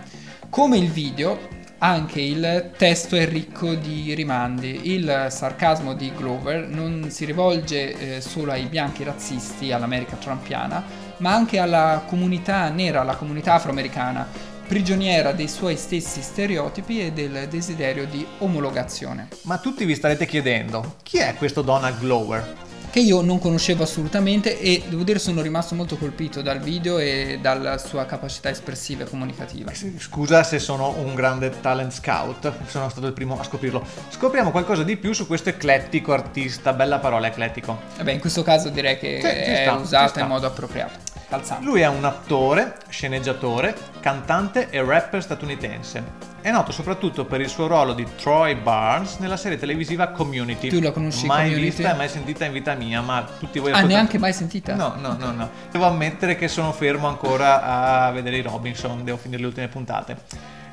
Come 0.49 0.77
il 0.77 0.89
video, 0.89 1.37
anche 1.77 2.21
il 2.21 2.71
testo 2.75 3.15
è 3.15 3.27
ricco 3.27 3.75
di 3.75 4.15
rimandi. 4.15 4.91
Il 4.93 5.27
sarcasmo 5.29 5.93
di 5.93 6.11
Glover 6.11 6.67
non 6.67 7.11
si 7.11 7.23
rivolge 7.23 8.15
eh, 8.15 8.21
solo 8.21 8.51
ai 8.51 8.65
bianchi 8.65 9.03
razzisti, 9.03 9.71
all'America 9.71 10.15
trumpiana, 10.15 11.05
ma 11.17 11.33
anche 11.33 11.59
alla 11.59 12.03
comunità 12.05 12.69
nera, 12.69 13.01
alla 13.01 13.15
comunità 13.15 13.55
afroamericana, 13.55 14.27
prigioniera 14.67 15.31
dei 15.31 15.47
suoi 15.47 15.77
stessi 15.77 16.21
stereotipi 16.21 17.01
e 17.01 17.11
del 17.11 17.47
desiderio 17.49 18.05
di 18.05 18.25
omologazione. 18.39 19.29
Ma 19.43 19.57
tutti 19.57 19.85
vi 19.85 19.95
starete 19.95 20.25
chiedendo, 20.25 20.95
chi 21.03 21.17
è 21.17 21.35
questo 21.35 21.61
Donald 21.61 21.99
Glover? 21.99 22.65
che 22.89 23.03
io 23.03 23.21
non 23.21 23.37
conoscevo 23.37 23.83
assolutamente 23.83 24.59
e 24.59 24.81
devo 24.87 25.03
dire 25.03 25.19
sono 25.19 25.41
rimasto 25.41 25.75
molto 25.75 25.97
colpito 25.97 26.41
dal 26.41 26.59
video 26.59 26.97
e 26.97 27.37
dalla 27.39 27.77
sua 27.77 28.05
capacità 28.05 28.49
espressiva 28.49 29.03
e 29.03 29.09
comunicativa. 29.09 29.71
Scusa 29.97 30.41
se 30.41 30.57
sono 30.57 30.95
un 30.97 31.13
grande 31.13 31.59
talent 31.61 31.91
scout, 31.91 32.51
sono 32.65 32.89
stato 32.89 33.05
il 33.05 33.13
primo 33.13 33.39
a 33.39 33.43
scoprirlo. 33.43 33.85
Scopriamo 34.09 34.49
qualcosa 34.49 34.81
di 34.81 34.97
più 34.97 35.13
su 35.13 35.27
questo 35.27 35.49
eclettico 35.49 36.11
artista, 36.13 36.73
bella 36.73 36.97
parola 36.97 37.27
eclettico. 37.27 37.77
Vabbè, 37.97 38.13
in 38.13 38.19
questo 38.19 38.41
caso 38.41 38.69
direi 38.69 38.97
che 38.97 39.19
Sì, 39.21 39.27
è 39.27 39.61
sta, 39.63 39.75
usata 39.75 40.21
in 40.21 40.27
modo 40.27 40.47
appropriato. 40.47 41.06
Calzante. 41.29 41.65
Lui 41.65 41.81
è 41.81 41.87
un 41.87 42.05
attore, 42.05 42.75
sceneggiatore, 42.87 43.75
cantante 43.99 44.69
e 44.69 44.81
rapper 44.83 45.21
statunitense. 45.21 46.25
È 46.39 46.49
noto 46.51 46.71
soprattutto 46.71 47.25
per 47.25 47.41
il 47.41 47.49
suo 47.49 47.67
ruolo 47.67 47.91
di 47.93 48.07
Troy 48.15 48.55
Barnes 48.55 49.17
nella 49.17 49.35
serie 49.35 49.57
televisiva 49.57 50.07
Community. 50.07 50.69
Tu 50.69 50.79
la 50.79 50.91
conosci, 50.91 51.25
Mai 51.25 51.49
Community? 51.49 51.75
vista 51.75 51.93
e 51.93 51.97
mai 51.97 52.07
sentita 52.07 52.45
in 52.45 52.53
vita 52.53 52.73
mia, 52.75 53.01
ma 53.01 53.25
tutti 53.39 53.59
voi 53.59 53.71
Ah, 53.71 53.75
ascoltate- 53.75 53.93
neanche 53.93 54.17
mai 54.17 54.31
sentita? 54.31 54.75
No, 54.75 54.93
no, 54.97 55.17
no, 55.19 55.31
no. 55.33 55.49
Devo 55.69 55.85
ammettere 55.85 56.37
che 56.37 56.47
sono 56.47 56.71
fermo 56.71 57.07
ancora 57.09 58.05
a 58.07 58.11
vedere 58.11 58.37
i 58.37 58.41
Robinson, 58.41 59.03
devo 59.03 59.17
finire 59.17 59.41
le 59.41 59.47
ultime 59.47 59.67
puntate. 59.67 60.15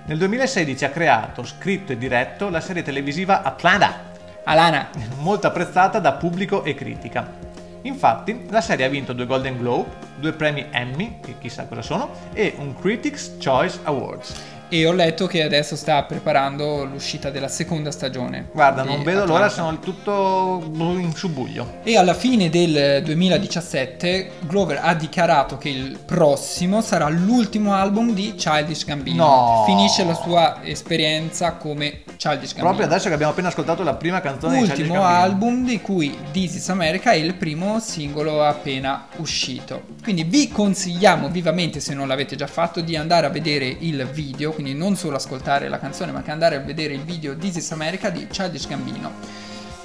Nel 0.06 0.18
2016 0.18 0.84
ha 0.84 0.90
creato, 0.90 1.42
scritto 1.44 1.90
e 1.90 1.98
diretto 1.98 2.48
la 2.48 2.60
serie 2.60 2.82
televisiva 2.82 3.42
Atlanta, 3.42 4.12
Alana. 4.44 4.90
molto 5.18 5.48
apprezzata 5.48 5.98
da 5.98 6.12
pubblico 6.12 6.62
e 6.62 6.74
critica. 6.74 7.43
Infatti, 7.84 8.46
la 8.48 8.62
serie 8.62 8.86
ha 8.86 8.88
vinto 8.88 9.12
due 9.12 9.26
Golden 9.26 9.58
Globe, 9.58 9.90
due 10.18 10.32
premi 10.32 10.66
Emmy, 10.70 11.18
che 11.20 11.34
chissà 11.38 11.66
cosa 11.66 11.82
sono, 11.82 12.10
e 12.32 12.54
un 12.56 12.74
Critics' 12.74 13.36
Choice 13.38 13.78
Awards. 13.82 14.53
E 14.74 14.86
ho 14.86 14.92
letto 14.92 15.28
che 15.28 15.44
adesso 15.44 15.76
sta 15.76 16.02
preparando 16.02 16.82
l'uscita 16.82 17.30
della 17.30 17.46
seconda 17.46 17.92
stagione. 17.92 18.48
Guarda, 18.52 18.82
non 18.82 19.04
vedo 19.04 19.20
l'ora, 19.24 19.44
Atlanta. 19.44 19.54
sono 19.54 19.78
tutto 19.78 20.68
in 20.98 21.12
subbuglio. 21.14 21.74
E 21.84 21.96
alla 21.96 22.12
fine 22.12 22.50
del 22.50 23.00
2017 23.04 24.32
Glover 24.40 24.80
ha 24.82 24.92
dichiarato 24.94 25.58
che 25.58 25.68
il 25.68 25.96
prossimo 26.04 26.80
sarà 26.80 27.08
l'ultimo 27.08 27.72
album 27.72 28.14
di 28.14 28.34
Childish 28.34 28.84
Gambino. 28.84 29.24
No. 29.24 29.62
Finisce 29.64 30.04
la 30.04 30.14
sua 30.14 30.58
esperienza 30.64 31.52
come 31.52 32.02
Childish 32.16 32.54
Gambino. 32.54 32.66
Proprio 32.66 32.86
adesso 32.86 33.06
che 33.06 33.14
abbiamo 33.14 33.30
appena 33.30 33.48
ascoltato 33.48 33.84
la 33.84 33.94
prima 33.94 34.20
canzone 34.20 34.54
di 34.58 34.64
Childish 34.64 34.88
Gambino. 34.88 35.04
album 35.06 35.64
di 35.66 35.80
cui 35.80 36.18
This 36.32 36.56
is 36.56 36.68
America 36.68 37.12
è 37.12 37.16
il 37.16 37.34
primo 37.34 37.78
singolo 37.78 38.42
appena 38.42 39.06
uscito. 39.18 39.82
Quindi 40.02 40.24
vi 40.24 40.48
consigliamo 40.48 41.28
vivamente, 41.28 41.78
se 41.78 41.94
non 41.94 42.08
l'avete 42.08 42.34
già 42.34 42.48
fatto, 42.48 42.80
di 42.80 42.96
andare 42.96 43.26
a 43.26 43.30
vedere 43.30 43.66
il 43.66 44.04
video, 44.12 44.52
quindi 44.64 44.74
non 44.80 44.96
solo 44.96 45.16
ascoltare 45.16 45.68
la 45.68 45.78
canzone, 45.78 46.10
ma 46.10 46.22
che 46.22 46.30
andare 46.30 46.56
a 46.56 46.60
vedere 46.60 46.94
il 46.94 47.02
video 47.02 47.36
This 47.36 47.56
is 47.56 47.70
America 47.72 48.08
di 48.08 48.26
Childish 48.26 48.66
Gambino. 48.66 49.12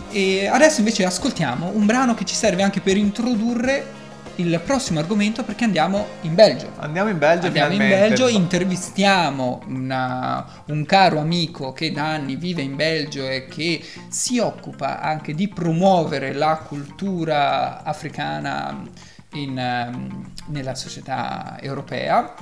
E 0.09 0.47
adesso 0.47 0.79
invece 0.79 1.03
ascoltiamo 1.03 1.71
un 1.73 1.85
brano 1.85 2.13
che 2.13 2.23
ci 2.23 2.33
serve 2.33 2.63
anche 2.63 2.79
per 2.79 2.95
introdurre 2.95 3.97
il 4.35 4.57
prossimo 4.63 4.99
argomento 4.99 5.43
perché 5.43 5.65
andiamo 5.65 6.07
in 6.21 6.33
Belgio. 6.33 6.71
Andiamo 6.77 7.09
in 7.09 7.17
Belgio 7.17 7.47
Andiamo 7.47 7.73
in 7.73 7.81
finalmente. 7.81 8.07
Belgio, 8.07 8.27
intervistiamo 8.29 9.63
una- 9.67 10.45
un 10.67 10.85
caro 10.85 11.19
amico 11.19 11.73
che 11.73 11.91
da 11.91 12.13
anni 12.13 12.37
vive 12.37 12.61
in 12.61 12.77
Belgio 12.77 13.27
e 13.27 13.47
che 13.47 13.83
si 14.07 14.39
occupa 14.39 15.01
anche 15.01 15.35
di 15.35 15.49
promuovere 15.49 16.31
la 16.31 16.55
cultura 16.65 17.83
africana 17.83 18.81
in, 19.33 19.59
ehm, 19.59 20.31
nella 20.47 20.73
società 20.73 21.57
europea. 21.59 22.33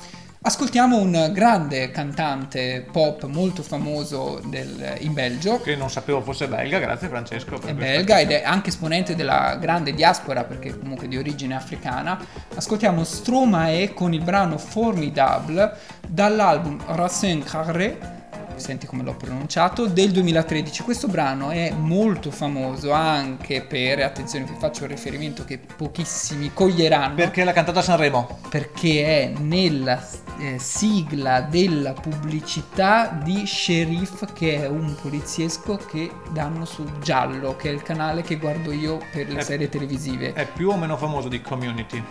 Ascoltiamo 0.48 0.96
un 0.96 1.32
grande 1.34 1.92
cantante 1.92 2.86
pop 2.90 3.26
molto 3.26 3.64
famoso 3.64 4.40
del- 4.46 4.96
in 5.00 5.12
Belgio, 5.12 5.60
Che 5.60 5.76
non 5.76 5.90
sapevo 5.90 6.22
fosse 6.22 6.48
belga, 6.48 6.80
grazie 6.80 7.10
Francesco. 7.10 7.60
È 7.62 7.74
belga 7.74 8.22
ed 8.22 8.32
è 8.32 8.44
anche 8.46 8.70
esponente 8.70 9.14
della 9.14 9.58
grande 9.60 9.94
diaspora 9.94 10.46
perché 10.46 10.80
comunque 10.80 11.10
di 11.10 11.18
origine 11.18 11.54
africana. 11.54 12.18
Ascoltiamo 12.56 13.04
Stromae 13.04 13.94
con 13.94 14.14
il 14.14 14.24
brano 14.24 14.58
Formidable 14.58 15.70
dall'album 16.08 16.82
Racine 16.96 17.44
Carré, 17.44 18.27
senti 18.60 18.86
come 18.88 19.04
l'ho 19.04 19.16
pronunciato, 19.16 19.86
del 19.88 20.12
2013. 20.12 20.84
Questo 20.84 21.08
brano 21.08 21.50
è 21.52 21.72
molto 21.72 22.32
famoso 22.32 22.92
anche 22.92 23.62
per, 23.62 24.02
attenzione 24.02 24.46
vi 24.46 24.56
faccio 24.60 24.84
un 24.84 24.90
riferimento 24.90 25.44
che 25.46 25.58
pochissimi 25.60 26.52
coglieranno, 26.54 27.16
Perché 27.16 27.44
l'ha 27.44 27.54
cantato 27.54 27.80
a 27.80 27.82
Sanremo. 27.84 28.40
perché 28.50 29.32
è 29.34 29.34
nella 29.40 30.06
eh, 30.40 30.58
sigla 30.60 31.42
della 31.42 31.94
pubblicità 31.94 33.08
di 33.24 33.46
Sheriff 33.48 34.32
che 34.34 34.62
è 34.64 34.68
un 34.68 34.96
poliziesco 35.02 35.78
che 35.78 36.12
danno 36.32 36.66
su 36.66 36.84
Giallo 37.02 37.56
che 37.56 37.70
è 37.70 37.72
il 37.74 37.82
canale 37.82 38.22
che 38.22 38.38
guardo 38.38 38.72
io 38.72 39.00
per 39.12 39.28
le 39.30 39.40
Eh, 39.40 39.44
serie 39.44 39.70
televisive 39.70 40.34
È 40.34 40.46
più 40.48 40.70
o 40.70 40.78
meno 40.78 40.96
famoso 40.98 41.28
di 41.28 41.42
Community. 41.42 42.04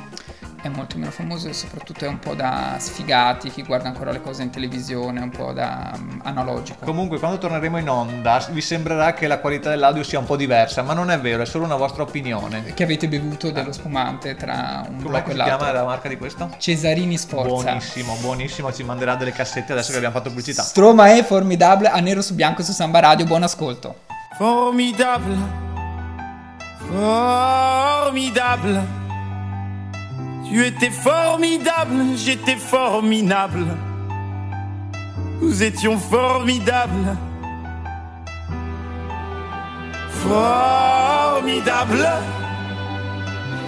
È 0.66 0.68
molto 0.68 0.98
meno 0.98 1.10
famoso 1.10 1.48
e 1.48 1.52
soprattutto 1.52 2.04
è 2.04 2.08
un 2.08 2.18
po' 2.18 2.34
da 2.34 2.76
sfigati 2.78 3.50
chi 3.50 3.62
guarda 3.62 3.88
ancora 3.88 4.12
le 4.12 4.20
cose 4.20 4.42
in 4.42 4.50
televisione 4.50 5.20
un 5.20 5.30
po' 5.30 5.52
da 5.52 5.92
mm, 5.96 6.20
analogico 6.24 6.84
Comunque, 6.84 7.18
quando 7.18 7.38
torneremo 7.38 7.78
in 7.78 7.88
onda, 7.88 8.44
vi 8.50 8.60
sembrerà 8.60 9.14
che 9.14 9.26
la 9.26 9.38
qualità 9.38 9.70
dell'audio 9.70 10.02
sia 10.02 10.18
un 10.18 10.24
po' 10.24 10.36
diversa, 10.36 10.82
ma 10.82 10.92
non 10.92 11.10
è 11.10 11.18
vero, 11.18 11.42
è 11.42 11.46
solo 11.46 11.64
una 11.64 11.76
vostra 11.76 12.02
opinione. 12.02 12.74
che 12.74 12.82
avete 12.82 13.08
bevuto 13.08 13.50
dello 13.50 13.72
spumante 13.72 14.34
tra 14.34 14.84
un 14.88 14.98
Com'è 14.98 15.08
blocco 15.08 15.28
e 15.28 15.32
si 15.32 15.38
l'altro 15.38 15.56
chiama 15.56 15.72
la 15.72 15.84
marca 15.84 16.08
di 16.08 16.16
questo? 16.16 16.54
Cesarini 16.58 17.16
Sforza 17.16 17.48
Buonissimo, 17.48 18.16
buonissimo, 18.20 18.72
ci 18.72 18.82
manderà 18.82 19.16
delle 19.16 19.32
cassette 19.32 19.72
adesso 19.72 19.90
che 19.90 19.96
abbiamo 19.96 20.14
fatto 20.14 20.28
pubblicità. 20.28 20.62
Stroma 20.62 21.14
è 21.14 21.24
formidable 21.24 21.88
a 21.88 22.00
nero 22.00 22.22
su 22.22 22.34
bianco 22.34 22.62
su 22.62 22.72
Samba 22.72 23.00
Radio 23.00 23.24
buon 23.24 23.42
ascolto 23.42 24.04
Formidable, 24.36 25.36
formidable. 26.88 28.95
Tu 30.48 30.64
étais 30.64 30.90
formidable, 30.90 32.04
j'étais 32.16 32.54
formidable. 32.54 33.66
Nous 35.42 35.62
étions 35.62 35.98
formidables. 35.98 37.16
Formidable. 40.10 42.06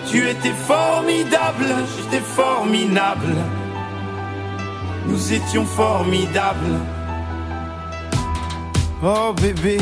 Tu 0.08 0.28
étais 0.28 0.52
formidable, 0.52 1.66
j'étais 1.97 2.25
formidable. 2.25 3.35
Nous 5.08 5.32
étions 5.32 5.64
formidables. 5.66 6.78
Oh 9.02 9.32
bébé, 9.32 9.78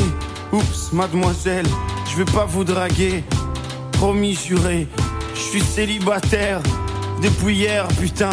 oups, 0.51 0.91
mademoiselle, 0.93 1.67
je 2.09 2.17
vais 2.17 2.31
pas 2.31 2.45
vous 2.45 2.63
draguer. 2.63 3.23
Promis 3.91 4.35
juré, 4.35 4.87
je 5.35 5.39
suis 5.39 5.61
célibataire 5.61 6.61
depuis 7.21 7.55
hier, 7.55 7.87
putain. 7.99 8.29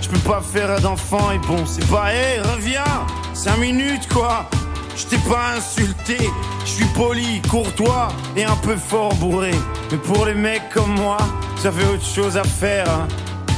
Je 0.00 0.08
peux 0.08 0.30
pas 0.30 0.40
faire 0.40 0.80
d'enfant 0.80 1.30
et 1.32 1.38
bon, 1.38 1.66
c'est 1.66 1.86
pas, 1.88 2.14
hé, 2.14 2.40
reviens, 2.40 2.84
5 3.34 3.58
minutes 3.58 4.08
quoi. 4.12 4.48
Je 4.96 5.04
t'ai 5.04 5.18
pas 5.18 5.54
insulté, 5.56 6.18
je 6.64 6.70
suis 6.70 6.84
poli, 6.86 7.40
courtois 7.42 8.08
et 8.36 8.44
un 8.44 8.56
peu 8.56 8.76
fort 8.76 9.14
bourré. 9.14 9.52
Mais 9.90 9.98
pour 9.98 10.26
les 10.26 10.34
mecs 10.34 10.68
comme 10.74 10.94
moi, 10.94 11.18
j'avais 11.62 11.84
autre 11.84 12.04
chose 12.04 12.36
à 12.36 12.44
faire. 12.44 12.88
Hein. 12.88 13.06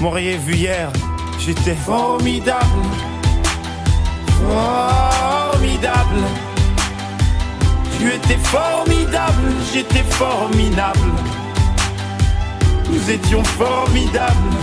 M'auriez 0.00 0.36
vu 0.36 0.54
hier, 0.54 0.90
j'étais 1.38 1.74
formidable. 1.74 2.66
Formidable. 4.48 6.20
Tu 7.98 8.08
étais 8.08 8.38
formidable, 8.38 9.52
j'étais 9.72 10.04
formidable. 10.10 11.10
Nous 13.00 13.10
étions 13.12 13.42
formidables. 13.44 14.56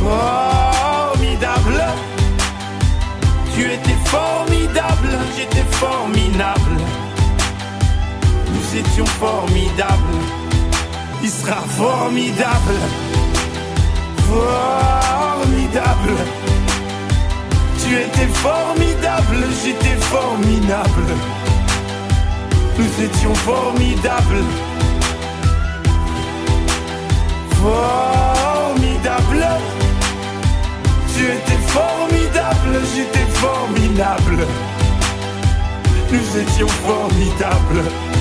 Formidable. 0.00 1.84
Tu 3.54 3.60
étais 3.64 3.98
formidable, 4.06 5.18
j'étais 5.36 5.66
formidable. 5.72 6.76
Nous 8.54 8.78
étions 8.78 9.06
formidables. 9.06 10.18
Il 11.22 11.30
sera 11.30 11.60
formidable. 11.76 12.78
Formidable. 14.28 16.14
Tu 17.82 17.96
étais 17.96 18.28
formidable, 18.32 19.44
j'étais 19.62 19.96
formidable. 20.00 21.14
Nous 22.78 23.04
étions 23.04 23.34
formidables. 23.34 24.67
Formidable. 27.60 29.46
Tu 31.14 31.24
étais 31.24 31.60
formidable, 31.66 32.80
j'étais 32.94 33.26
formidable. 33.32 34.46
Nous 36.12 36.38
étions 36.40 36.68
formidables. 36.68 38.17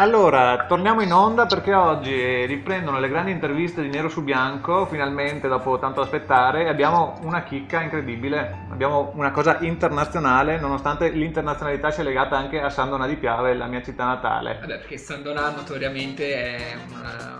Allora, 0.00 0.64
torniamo 0.66 1.02
in 1.02 1.12
onda 1.12 1.44
perché 1.44 1.74
oggi 1.74 2.46
riprendono 2.46 2.98
le 2.98 3.10
grandi 3.10 3.32
interviste 3.32 3.82
di 3.82 3.90
Nero 3.90 4.08
su 4.08 4.22
Bianco, 4.22 4.86
finalmente 4.86 5.46
dopo 5.46 5.78
tanto 5.78 6.00
aspettare, 6.00 6.70
abbiamo 6.70 7.18
una 7.20 7.42
chicca 7.42 7.82
incredibile, 7.82 8.64
abbiamo 8.70 9.12
una 9.16 9.30
cosa 9.30 9.58
internazionale, 9.60 10.58
nonostante 10.58 11.10
l'internazionalità 11.10 11.90
sia 11.90 12.02
legata 12.02 12.34
anche 12.34 12.62
a 12.62 12.70
San 12.70 12.88
Donà 12.88 13.06
di 13.06 13.16
Piave, 13.16 13.52
la 13.52 13.66
mia 13.66 13.82
città 13.82 14.06
natale. 14.06 14.56
Vabbè, 14.60 14.78
perché 14.78 14.96
San 14.96 15.22
Donà 15.22 15.50
notoriamente 15.50 16.32
è 16.32 16.76
una, 16.88 17.39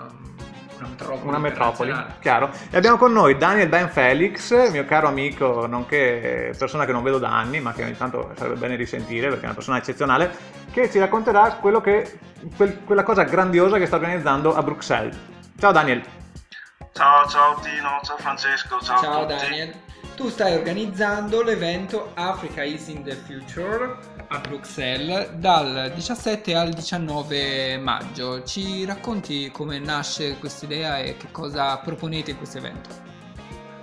una 0.81 0.89
metropoli. 0.91 1.29
Una 1.29 1.39
metropoli, 1.39 1.95
chiaro. 2.21 2.51
E 2.71 2.77
abbiamo 2.77 2.97
con 2.97 3.13
noi 3.13 3.37
Daniel 3.37 3.69
Ben 3.69 3.89
Felix, 3.91 4.71
mio 4.71 4.85
caro 4.85 5.09
amico, 5.09 5.67
nonché 5.67 6.55
persona 6.59 6.85
che 6.85 6.93
non 6.93 7.03
vedo 7.03 7.19
da 7.19 7.37
anni, 7.37 7.61
ma 7.61 7.73
che 7.73 7.85
ogni 7.85 7.97
tanto 7.97 8.33
sarebbe 8.37 8.57
bene 8.59 8.77
risentire 8.77 9.29
perché 9.29 9.43
è 9.43 9.47
una 9.47 9.55
persona 9.55 9.79
eccezionale, 9.79 10.31
che 10.73 10.91
ci 10.91 10.99
racconterà 10.99 11.55
quello 11.61 11.81
che, 11.81 12.19
quel- 12.57 12.85
quella 12.85 13.03
cosa 13.03 13.25
grandiosa 13.25 13.79
che 13.79 13.87
sta 13.87 13.97
organizzando 13.97 14.55
a 14.55 14.63
Bruxelles. 14.63 15.17
Ciao 15.59 15.73
Daniel. 15.73 16.03
Ciao, 16.93 17.27
ciao 17.29 17.61
Tino, 17.61 18.01
ciao 18.03 18.17
Francesco, 18.17 18.81
ciao, 18.81 19.01
Ciao 19.01 19.23
a 19.23 19.27
tutti. 19.27 19.41
Daniel. 19.41 19.75
Tu 20.15 20.29
stai 20.29 20.55
organizzando 20.55 21.43
l'evento 21.43 22.13
Africa 22.15 22.63
is 22.63 22.89
in 22.89 23.03
the 23.03 23.15
Future 23.15 23.97
a 24.29 24.39
Bruxelles 24.39 25.31
dal 25.31 25.91
17 25.95 26.55
al 26.55 26.71
19 26.71 27.79
maggio. 27.79 28.43
Ci 28.45 28.85
racconti 28.85 29.51
come 29.51 29.79
nasce 29.79 30.39
questa 30.39 30.67
idea 30.67 30.99
e 30.99 31.17
che 31.17 31.31
cosa 31.31 31.79
proponete 31.79 32.33
in 32.33 32.37
questo 32.37 32.59
evento? 32.59 33.09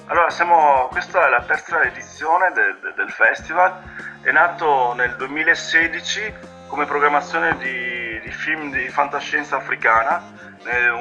Allora, 0.10 0.30
siamo, 0.30 0.88
questa 0.90 1.28
è 1.28 1.30
la 1.30 1.44
terza 1.44 1.82
edizione 1.84 2.52
del, 2.54 2.94
del- 2.96 3.12
festival, 3.12 3.82
è 4.22 4.32
nato 4.32 4.94
nel 4.94 5.16
2016 5.18 6.34
come 6.68 6.86
programmazione 6.86 7.58
di, 7.58 7.97
di 8.28 8.32
film 8.34 8.72
di 8.72 8.90
fantascienza 8.90 9.56
africana, 9.56 10.22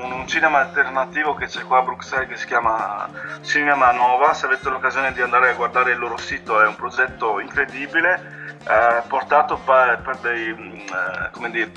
un, 0.00 0.12
un 0.12 0.28
cinema 0.28 0.60
alternativo 0.60 1.34
che 1.34 1.46
c'è 1.46 1.62
qua 1.62 1.78
a 1.78 1.82
Bruxelles 1.82 2.28
che 2.28 2.36
si 2.36 2.46
chiama 2.46 3.08
Cinema 3.42 3.90
Nova, 3.90 4.32
se 4.32 4.46
avete 4.46 4.68
l'occasione 4.68 5.12
di 5.12 5.20
andare 5.20 5.50
a 5.50 5.54
guardare 5.54 5.90
il 5.90 5.98
loro 5.98 6.16
sito 6.18 6.62
è 6.62 6.66
un 6.68 6.76
progetto 6.76 7.40
incredibile, 7.40 8.54
eh, 8.68 9.02
portato 9.08 9.56
per, 9.56 10.02
per 10.02 10.18
dei, 10.18 10.54
mm, 10.54 10.74
eh, 10.74 11.30
come 11.32 11.50
dire, 11.50 11.72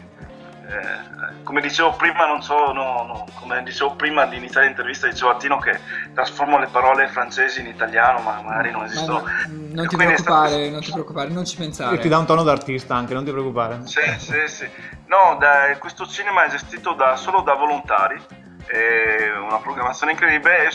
eh, 0.69 1.43
come 1.43 1.62
dicevo 1.62 1.93
prima, 1.93 2.25
non 2.27 2.41
so, 2.43 2.71
no, 2.71 3.03
no, 3.08 3.25
come 3.39 3.63
dicevo 3.63 3.95
prima 3.95 4.25
di 4.25 4.38
iniziare 4.38 4.67
l'intervista, 4.67 5.08
dicevo 5.08 5.32
a 5.32 5.38
Tino 5.38 5.58
che 5.58 5.79
trasformo 6.13 6.58
le 6.60 6.67
parole 6.67 7.08
francesi 7.08 7.60
in 7.62 7.67
italiano, 7.67 8.19
ma 8.19 8.39
magari 8.41 8.71
non 8.71 8.82
Ma 8.82 8.86
esistono. 8.88 9.19
no, 9.19 9.25
non 9.73 9.88
ti 9.88 9.95
Quindi 9.95 10.13
è 10.13 10.17
stato- 10.17 10.39
preoccupare, 10.41 10.69
non 10.69 10.82
ti 10.82 10.91
preoccupare, 10.91 11.29
non 11.29 11.45
ci 11.45 11.58
pensare. 11.58 11.95
E 11.95 11.99
ti 11.99 12.08
dà 12.08 12.17
un 12.19 12.25
tono 12.25 12.43
d'artista 12.43 12.95
anche, 12.95 13.13
non 13.13 13.23
ti 13.25 13.32
preoccupare. 13.32 13.79
Sì, 13.86 14.01
sì, 14.17 14.47
sì. 14.47 14.69
No, 15.08 15.38
da- 15.39 15.75
questo 15.79 16.05
cinema 16.05 16.43
è 16.45 16.49
gestito 16.49 16.93
da- 16.93 17.15
solo 17.15 17.41
da 17.41 17.55
volontari, 17.55 18.21
è 18.65 19.32
una 19.43 19.58
programmazione 19.58 20.12
incredibile, 20.12 20.67
è, 20.67 20.69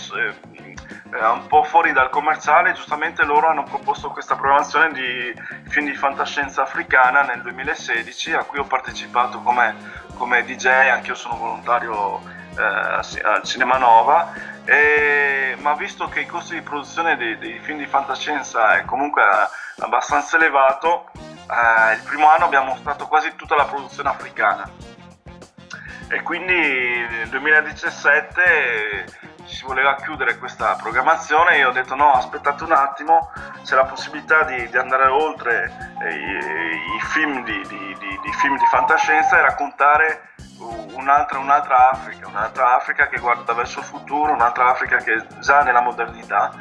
è 1.10 1.26
un 1.26 1.46
po' 1.46 1.62
fuori 1.64 1.92
dal 1.92 2.10
commerciale, 2.10 2.72
giustamente 2.72 3.24
loro 3.24 3.48
hanno 3.48 3.62
proposto 3.64 4.10
questa 4.10 4.34
programmazione 4.34 4.92
di 4.92 5.34
film 5.68 5.86
di 5.86 5.94
fantascienza 5.94 6.62
africana 6.62 7.22
nel 7.22 7.42
2016 7.42 8.32
a 8.32 8.44
cui 8.44 8.58
ho 8.58 8.64
partecipato 8.64 9.40
come, 9.40 9.74
come 10.16 10.44
DJ, 10.44 10.66
anche 10.66 11.08
io 11.08 11.14
sono 11.14 11.36
volontario 11.36 12.20
eh, 12.56 12.62
al- 12.62 13.42
Cinema 13.44 13.76
Nova, 13.76 14.32
e- 14.64 15.56
ma 15.60 15.74
visto 15.74 16.08
che 16.08 16.20
i 16.20 16.26
costi 16.26 16.54
di 16.54 16.62
produzione 16.62 17.16
dei, 17.16 17.38
dei 17.38 17.58
film 17.60 17.78
di 17.78 17.86
fantascienza 17.86 18.76
è 18.76 18.84
comunque 18.84 19.22
eh, 19.22 19.82
abbastanza 19.82 20.36
elevato, 20.36 21.10
eh, 21.14 21.94
il 21.94 22.02
primo 22.04 22.28
anno 22.28 22.46
abbiamo 22.46 22.70
mostrato 22.70 23.06
quasi 23.06 23.34
tutta 23.36 23.54
la 23.54 23.64
produzione 23.64 24.08
africana. 24.08 24.68
E 26.08 26.22
quindi 26.22 26.54
nel 26.54 27.28
2017 27.28 28.42
eh, 28.44 29.04
si 29.46 29.64
voleva 29.64 29.94
chiudere 29.96 30.38
questa 30.38 30.74
programmazione 30.80 31.54
e 31.54 31.58
io 31.58 31.68
ho 31.68 31.72
detto 31.72 31.94
no 31.94 32.12
aspettate 32.12 32.64
un 32.64 32.72
attimo 32.72 33.30
c'è 33.62 33.74
la 33.74 33.84
possibilità 33.84 34.42
di, 34.44 34.68
di 34.68 34.76
andare 34.76 35.06
oltre 35.06 35.94
eh, 36.02 36.14
i, 36.14 36.96
i 36.96 37.00
film 37.12 37.44
di, 37.44 37.60
di- 37.68 37.96
di- 37.98 38.18
di 38.22 38.32
film 38.40 38.56
di 38.58 38.64
fantascienza 38.66 39.38
e 39.38 39.42
raccontare 39.42 40.32
un'altra, 40.94 41.38
un'altra 41.38 41.90
Africa, 41.90 42.26
un'altra 42.28 42.76
Africa 42.76 43.08
che 43.08 43.18
guarda 43.18 43.52
verso 43.52 43.80
il 43.80 43.84
futuro, 43.84 44.32
un'altra 44.32 44.70
Africa 44.70 44.96
che 44.96 45.14
è 45.14 45.26
già 45.40 45.62
nella 45.62 45.80
modernità, 45.80 46.52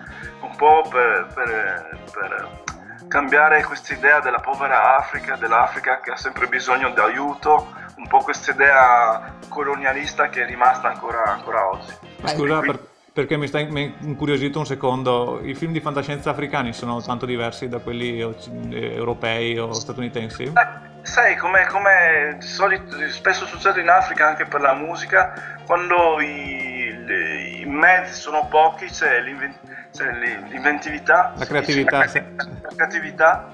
un 0.41 0.55
po' 0.55 0.85
per, 0.89 1.27
per- 1.33 1.99
per 2.11 2.61
cambiare 3.07 3.63
questa 3.63 3.93
idea 3.93 4.19
della 4.19 4.39
povera 4.39 4.97
Africa, 4.97 5.35
dell'Africa 5.35 5.99
che 5.99 6.11
ha 6.11 6.17
sempre 6.17 6.47
bisogno 6.47 6.89
di 6.89 6.99
aiuto, 6.99 7.73
un 8.03 8.07
po' 8.09 8.19
questa 8.19 8.51
idea 8.51 9.35
colonialista 9.47 10.27
che 10.27 10.43
è 10.43 10.45
rimasta 10.45 10.89
ancora, 10.89 11.23
ancora 11.23 11.69
oggi. 11.69 11.93
Scusa, 12.25 12.59
per- 12.59 12.79
perché 13.13 13.37
mi 13.37 13.47
sta 13.47 13.59
mi 13.63 13.85
è 13.85 14.03
incuriosito 14.05 14.59
un 14.59 14.65
secondo. 14.65 15.39
I 15.41 15.55
film 15.55 15.71
di 15.71 15.79
fantascienza 15.79 16.29
africani 16.31 16.73
sono 16.73 17.01
tanto 17.01 17.25
diversi 17.25 17.69
da 17.69 17.79
quelli 17.79 18.19
eh, 18.19 18.95
europei 18.95 19.57
o 19.57 19.71
statunitensi? 19.71 20.43
Eh, 20.43 20.91
Sai, 21.03 21.35
come, 21.35 21.65
come 21.67 22.37
di 22.39 22.45
solito, 22.47 22.95
spesso 23.09 23.45
succede 23.45 23.81
in 23.81 23.89
Africa 23.89 24.25
anche 24.27 24.45
per 24.45 24.61
la 24.61 24.73
musica, 24.73 25.33
quando 25.65 26.19
i, 26.21 26.93
le- 27.05 27.41
i 27.59 27.65
mezzi 27.65 28.13
sono 28.19 28.47
pochi 28.47 28.85
c'è, 28.85 29.19
l'inven- 29.21 29.53
c'è 29.91 30.09
l'inventività, 30.13 31.33
La 31.35 31.45
creatività, 31.45 32.01
dice, 32.03 32.25
sì. 32.37 32.45
la 32.61 32.69
creatività 32.75 33.49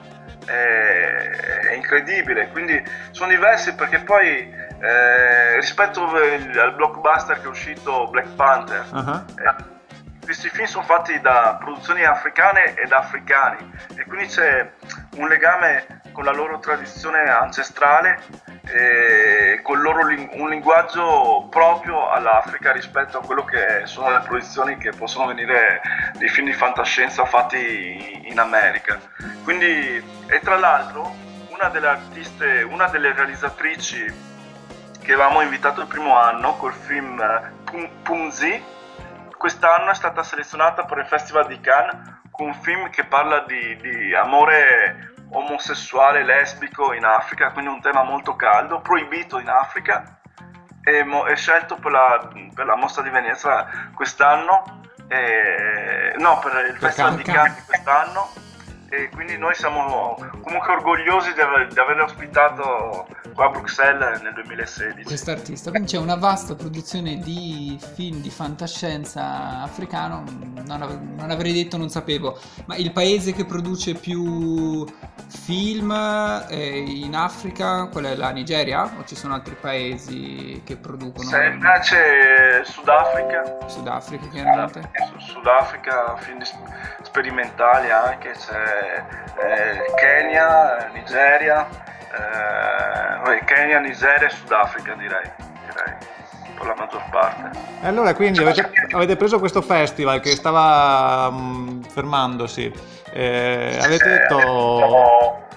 è, 0.50 1.68
è 1.70 1.74
incredibile, 1.74 2.50
quindi 2.50 2.82
sono 3.12 3.30
diversi 3.30 3.76
perché 3.76 4.00
poi 4.00 4.54
eh, 4.82 5.56
rispetto 5.56 6.04
al 6.08 6.58
al 6.58 6.76
blockbuster 6.76 7.38
che 7.38 7.46
è 7.46 7.48
uscito 7.48 8.08
Black 8.10 8.30
Panther, 8.36 8.86
Ah, 8.92 9.26
eh, 9.28 9.78
questi 10.24 10.50
film 10.50 10.68
sono 10.68 10.84
fatti 10.84 11.20
da 11.22 11.58
produzioni 11.60 12.04
africane 12.04 12.76
ed 12.76 12.92
africani. 12.92 13.72
E 13.96 14.04
quindi 14.06 14.28
c'è 14.28 14.70
un 15.18 15.28
legame 15.28 16.02
con 16.12 16.24
la 16.24 16.32
loro 16.32 16.60
tradizione 16.60 17.24
ancestrale 17.30 18.20
e 18.72 19.60
con 19.64 19.78
il 19.78 19.82
loro 19.82 20.06
ling- 20.06 20.30
un 20.34 20.50
linguaggio 20.50 21.48
proprio 21.50 22.10
all'Africa 22.10 22.72
rispetto 22.72 23.18
a 23.18 23.26
quello 23.26 23.44
che 23.44 23.82
sono 23.86 24.12
le 24.12 24.20
produzioni 24.20 24.78
che 24.78 24.92
possono 24.92 25.26
venire 25.26 25.82
dei 26.18 26.30
film 26.30 26.46
di 26.46 26.54
fantascienza 26.54 27.26
fatti 27.26 28.28
in 28.30 28.38
America. 28.40 29.00
Quindi, 29.50 30.04
e 30.28 30.40
tra 30.42 30.58
l'altro, 30.60 31.12
una 31.50 31.70
delle 31.70 31.88
artiste, 31.88 32.62
una 32.62 32.88
delle 32.88 33.14
realizzatrici 33.14 34.06
che 35.02 35.14
avevamo 35.14 35.42
invitato 35.42 35.82
il 35.82 35.88
primo 35.88 36.16
anno 36.16 36.56
col 36.58 36.72
film 36.72 37.20
eh, 37.20 37.90
Punzi, 38.04 38.64
quest'anno 39.36 39.90
è 39.90 39.96
stata 39.96 40.22
selezionata 40.22 40.84
per 40.84 41.00
il 41.00 41.08
Festival 41.08 41.48
di 41.48 41.60
Cannes 41.62 41.98
con 42.30 42.46
un 42.46 42.54
film 42.62 42.92
che 42.92 43.06
parla 43.06 43.40
di, 43.40 43.76
di 43.78 44.14
amore 44.14 45.16
omosessuale, 45.32 46.24
lesbico 46.24 46.94
in 46.94 47.04
Africa, 47.04 47.50
quindi 47.50 47.72
un 47.72 47.82
tema 47.82 48.04
molto 48.04 48.36
caldo, 48.36 48.82
proibito 48.82 49.40
in 49.40 49.50
Africa, 49.50 50.20
e 50.84 51.04
mo- 51.04 51.26
è 51.26 51.36
scelto 51.36 51.78
per 51.78 51.92
la, 51.92 52.30
per 52.54 52.68
la 52.68 52.76
mostra 52.76 53.02
di 53.02 53.10
Venezia 53.10 53.90
quest'anno, 53.96 54.84
e- 55.08 56.14
no, 56.20 56.38
per 56.38 56.68
il 56.70 56.78
Festival 56.78 57.16
di 57.16 57.24
Cannes. 57.24 57.66
Quest'anno, 57.66 58.48
e 58.90 59.10
quindi 59.10 59.38
noi 59.38 59.54
siamo 59.56 60.18
comunque 60.42 60.74
orgogliosi 60.74 61.34
di, 61.34 61.42
aver, 61.42 61.68
di 61.68 61.80
averlo 61.80 62.04
ospitato 62.04 63.08
qua 63.40 63.48
a 63.48 63.52
Bruxelles 63.52 64.20
nel 64.20 64.34
2016. 64.34 65.04
Quest'artista, 65.04 65.70
quindi 65.70 65.88
c'è 65.88 65.98
una 65.98 66.16
vasta 66.16 66.56
produzione 66.56 67.20
di 67.20 67.80
film 67.96 68.20
di 68.20 68.30
fantascienza 68.30 69.62
africano, 69.62 70.26
non, 70.66 70.82
ave- 70.82 71.00
non 71.16 71.32
avrei 71.32 71.54
detto, 71.54 71.78
non 71.78 71.90
sapevo, 71.90 72.38
ma 72.66 72.76
il 72.76 72.92
paese 72.92 73.32
che 73.32 73.46
produce 73.46 73.94
più 73.94 74.86
film 75.30 75.90
eh, 76.50 76.80
in 76.80 77.16
Africa, 77.16 77.86
qual 77.86 78.06
è 78.06 78.16
la 78.18 78.32
Nigeria? 78.32 78.84
O 78.84 79.06
ci 79.06 79.16
sono 79.16 79.36
altri 79.36 79.56
paesi 79.56 80.62
che 80.66 80.76
producono? 80.76 81.30
Se 81.30 81.42
invece 81.46 82.66
Sudafrica, 82.66 83.58
Sudafrica 83.68 84.28
chiaramente. 84.28 84.92
Su- 85.14 85.32
Sudafrica, 85.32 86.18
film 86.18 86.42
sperimentali 87.04 87.90
anche, 87.90 88.32
c'è 88.32 89.06
eh, 89.42 89.94
Kenya, 89.96 90.90
Nigeria, 90.92 91.89
eh, 92.16 93.44
Kenya, 93.46 93.80
Nigeria 93.80 94.28
e 94.28 94.30
Sudafrica 94.30 94.94
direi, 94.94 95.30
direi, 95.66 95.96
per 96.56 96.68
la 96.68 96.76
maggior 96.78 97.04
parte. 97.10 97.58
E 97.82 97.88
allora 97.88 98.14
quindi 98.14 98.40
avete, 98.40 98.70
avete 98.92 99.16
preso 99.16 99.40
questo 99.40 99.62
festival 99.62 100.20
che 100.20 100.32
stava 100.36 101.32
mm, 101.32 101.82
fermandosi, 101.82 102.72
eh, 103.12 103.80
avete 103.82 104.10
detto, 104.10 105.48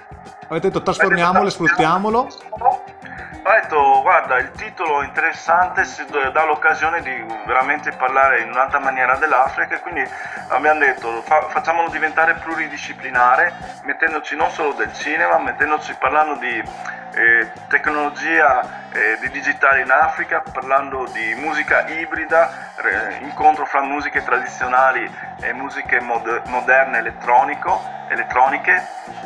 avete 0.48 0.68
detto 0.68 0.82
trasformiamolo, 0.82 1.50
sfruttiamolo, 1.50 2.18
Ho 3.44 3.50
detto, 3.60 3.91
guarda, 4.12 4.36
il 4.36 4.50
titolo 4.52 5.00
è 5.00 5.06
interessante, 5.06 5.84
si 5.84 6.04
dà 6.04 6.44
l'occasione 6.44 7.00
di 7.00 7.24
veramente 7.46 7.92
parlare 7.92 8.40
in 8.40 8.50
un'altra 8.50 8.78
maniera 8.78 9.16
dell'Africa 9.16 9.80
quindi 9.80 10.06
abbiamo 10.48 10.80
detto, 10.80 11.22
fa- 11.22 11.48
facciamolo 11.48 11.88
diventare 11.88 12.34
pluridisciplinare, 12.34 13.54
mettendoci 13.84 14.36
non 14.36 14.50
solo 14.50 14.72
del 14.74 14.92
cinema, 14.92 15.38
mettendoci 15.38 15.94
parlando 15.98 16.34
di 16.34 16.62
eh, 17.14 17.50
tecnologia, 17.68 18.81
eh, 18.92 19.18
di 19.20 19.30
digitale 19.30 19.80
in 19.82 19.90
Africa, 19.90 20.42
parlando 20.52 21.06
di 21.12 21.34
musica 21.34 21.86
ibrida, 21.88 22.72
re- 22.76 23.18
incontro 23.22 23.64
fra 23.64 23.82
musiche 23.82 24.22
tradizionali 24.22 25.10
e 25.40 25.52
musiche 25.52 26.00
mod- 26.00 26.42
moderne 26.46 26.98
elettroniche 26.98 28.82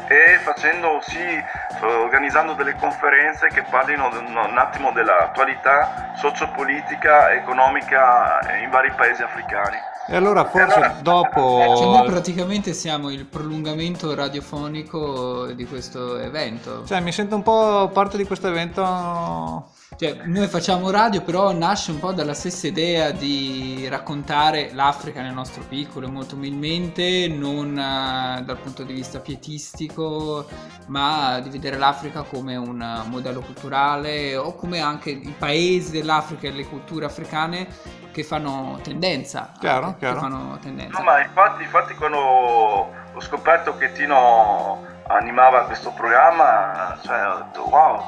e 0.09 0.39
facendo 0.43 1.01
sì, 1.01 1.45
organizzando 1.81 2.55
delle 2.55 2.77
conferenze 2.77 3.49
che 3.49 3.63
parlino 3.63 4.09
un, 4.09 4.37
un 4.37 4.59
attimo 4.59 4.93
dell'attualità 4.93 6.13
sociopolitica 6.15 7.31
e 7.31 7.37
economica 7.39 8.41
in 8.61 8.71
vari 8.71 8.93
paesi 8.93 9.23
africani. 9.23 9.96
E 10.09 10.17
allora 10.17 10.45
forse 10.45 10.75
Cioè, 10.75 10.93
noi 10.93 11.03
dopo... 11.03 12.03
praticamente 12.07 12.73
siamo 12.73 13.11
il 13.11 13.25
prolungamento 13.25 14.15
radiofonico 14.15 15.47
di 15.53 15.67
questo 15.67 16.19
evento. 16.19 16.85
Cioè 16.85 17.01
mi 17.01 17.13
sento 17.13 17.35
un 17.35 17.43
po' 17.43 17.91
parte 17.93 18.17
di 18.17 18.25
questo 18.25 18.49
evento... 18.49 19.75
Cioè, 19.95 20.25
noi 20.25 20.47
facciamo 20.49 20.91
radio, 20.91 21.23
però 21.23 21.53
nasce 21.53 21.93
un 21.93 22.01
po' 22.01 22.13
dalla 22.13 22.35
stessa 22.35 22.67
idea 22.67 23.13
di 23.13 23.87
raccontare 23.89 24.71
l'Africa 24.73 25.23
nel 25.23 25.33
nostro 25.33 25.63
piccolo, 25.67 26.09
molto 26.09 26.35
umilmente, 26.35 27.29
non 27.29 27.79
eh, 27.79 28.43
dal 28.43 28.59
punto 28.59 28.83
di 28.83 28.93
vista 28.93 29.21
pietistico, 29.21 30.47
ma 30.89 31.41
di 31.41 31.49
vedere 31.49 31.79
l'Africa 31.79 32.23
come 32.23 32.57
un 32.57 32.83
eh, 32.83 33.09
modello 33.09 33.41
culturale 33.41 34.37
o 34.37 34.55
come 34.55 34.81
anche 34.81 35.11
i 35.11 35.35
paesi 35.39 35.93
dell'Africa 35.93 36.49
e 36.49 36.51
le 36.51 36.67
culture 36.67 37.07
africane 37.07 37.67
che 38.11 38.23
fanno 38.23 38.79
tendenza. 38.83 39.53
Chiaro, 39.59 39.87
anche, 39.87 39.99
chiaro. 40.01 40.15
Che 40.15 40.21
fanno 40.21 40.59
tendenza. 40.59 40.99
No, 40.99 41.05
ma 41.05 41.23
infatti, 41.23 41.63
infatti 41.63 41.95
quando 41.95 42.19
ho 42.19 43.21
scoperto 43.21 43.77
che 43.79 43.93
Tino 43.93 44.96
animava 45.09 45.65
questo 45.65 45.93
programma, 45.93 46.99
cioè 47.03 47.27
ho 47.29 47.37
detto 47.39 47.69
wow, 47.69 48.03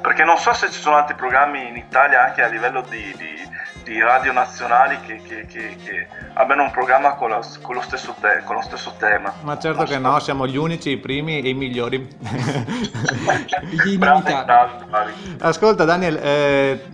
perché 0.00 0.24
non 0.24 0.38
so 0.38 0.52
se 0.52 0.70
ci 0.70 0.80
sono 0.80 0.96
altri 0.96 1.14
programmi 1.14 1.68
in 1.68 1.76
Italia 1.76 2.24
anche 2.24 2.42
a 2.42 2.48
livello 2.48 2.82
di, 2.82 3.14
di- 3.16 3.48
di 3.84 4.00
radio 4.00 4.32
nazionali 4.32 4.98
che, 5.06 5.20
che- 5.22 5.46
che- 5.46 5.76
che 5.84 6.08
abbiano 6.34 6.62
un 6.64 6.70
programma 6.72 7.14
con, 7.14 7.30
la- 7.30 7.40
con 7.62 7.74
lo, 7.76 7.80
stesso 7.82 8.14
te- 8.20 8.42
con 8.44 8.56
lo 8.56 8.62
stesso 8.62 8.94
tema. 8.98 9.32
Ma 9.42 9.56
certo 9.58 9.84
che 9.84 9.98
no, 9.98 10.18
siamo 10.18 10.46
gli 10.46 10.56
unici, 10.56 10.90
i 10.90 10.96
primi 10.98 11.40
e 11.40 11.48
i 11.50 11.54
migliori. 11.54 12.08
Gli 13.84 13.98
Bravi. 13.98 14.32
Ascolta 15.40 15.84
Daniel, 15.84 16.16
eh, 16.22 16.84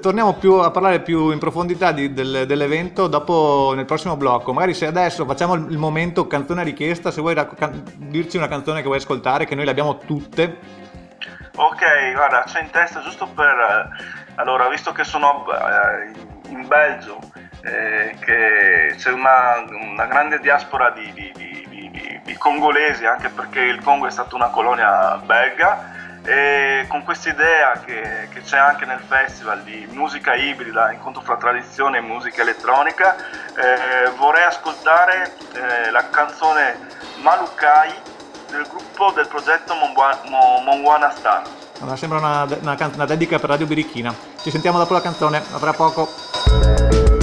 torniamo 0.00 0.34
più 0.34 0.54
a 0.54 0.70
parlare 0.70 1.00
più 1.00 1.30
in 1.30 1.38
profondità 1.38 1.92
di- 1.92 2.12
del- 2.12 2.44
dell'evento 2.46 3.06
dopo 3.06 3.72
nel 3.74 3.84
prossimo 3.84 4.16
blocco. 4.16 4.52
Magari 4.52 4.74
se 4.74 4.86
adesso 4.86 5.24
facciamo 5.24 5.54
il, 5.54 5.66
il 5.70 5.78
momento 5.78 6.26
canzone 6.26 6.60
a 6.62 6.64
richiesta, 6.64 7.10
se 7.10 7.20
vuoi 7.20 7.34
can- 7.34 7.82
dirci 7.96 8.36
una 8.36 8.48
canzone 8.48 8.80
che 8.80 8.86
vuoi 8.86 8.98
ascoltare, 8.98 9.44
che 9.46 9.54
noi 9.54 9.64
le 9.64 9.70
abbiamo 9.70 9.98
tutte. 9.98 10.58
Ok, 11.56 12.12
guarda, 12.14 12.42
c'è 12.46 12.60
in 12.62 12.70
testa 12.70 13.00
giusto 13.02 13.26
per... 13.26 13.44
eh, 13.46 13.88
allora, 14.36 14.68
visto 14.68 14.92
che 14.92 15.04
sono 15.04 15.44
eh, 15.52 16.38
in- 16.50 16.66
Belgio, 16.66 17.18
eh, 17.62 18.16
che 18.20 18.94
c'è 18.96 19.10
una, 19.10 19.64
una 19.68 20.06
grande 20.06 20.38
diaspora 20.40 20.90
di, 20.90 21.12
di- 21.12 21.32
di- 21.34 21.66
di- 21.68 22.36
congolesi, 22.38 23.04
anche 23.04 23.28
perché 23.28 23.60
il 23.60 23.82
Congo 23.82 24.06
è 24.06 24.10
stata 24.10 24.34
una 24.34 24.48
colonia 24.48 25.16
belga, 25.24 25.98
e 26.24 26.86
con 26.88 27.02
questa 27.04 27.28
idea 27.30 27.80
che, 27.84 28.28
che 28.32 28.40
c'è 28.42 28.56
anche 28.58 28.84
nel 28.86 29.00
festival 29.00 29.62
di 29.62 29.86
musica 29.90 30.34
ibrida, 30.34 30.92
incontro 30.92 31.22
fra 31.22 31.36
tradizione 31.36 31.98
e 31.98 32.00
musica 32.00 32.40
elettronica, 32.42 33.16
eh, 33.16 34.10
vorrei 34.16 34.44
ascoltare 34.44 35.34
eh, 35.52 35.90
la 35.90 36.08
canzone 36.08 36.78
Malukai 37.22 37.92
del 38.48 38.66
gruppo 38.68 39.12
del 39.12 39.28
progetto 39.28 39.74
Monguana 39.74 41.10
Star. 41.10 41.42
Allora, 41.80 41.96
sembra 41.96 42.18
una, 42.18 42.42
una 42.44 42.76
una 42.94 43.06
dedica 43.06 43.38
per 43.38 43.50
Radio 43.50 43.66
Birichina. 43.66 44.14
Ci 44.42 44.50
sentiamo 44.50 44.78
dopo 44.78 44.94
la 44.94 45.02
canzone, 45.02 45.42
a 45.50 45.58
tra 45.58 45.72
poco. 45.74 47.19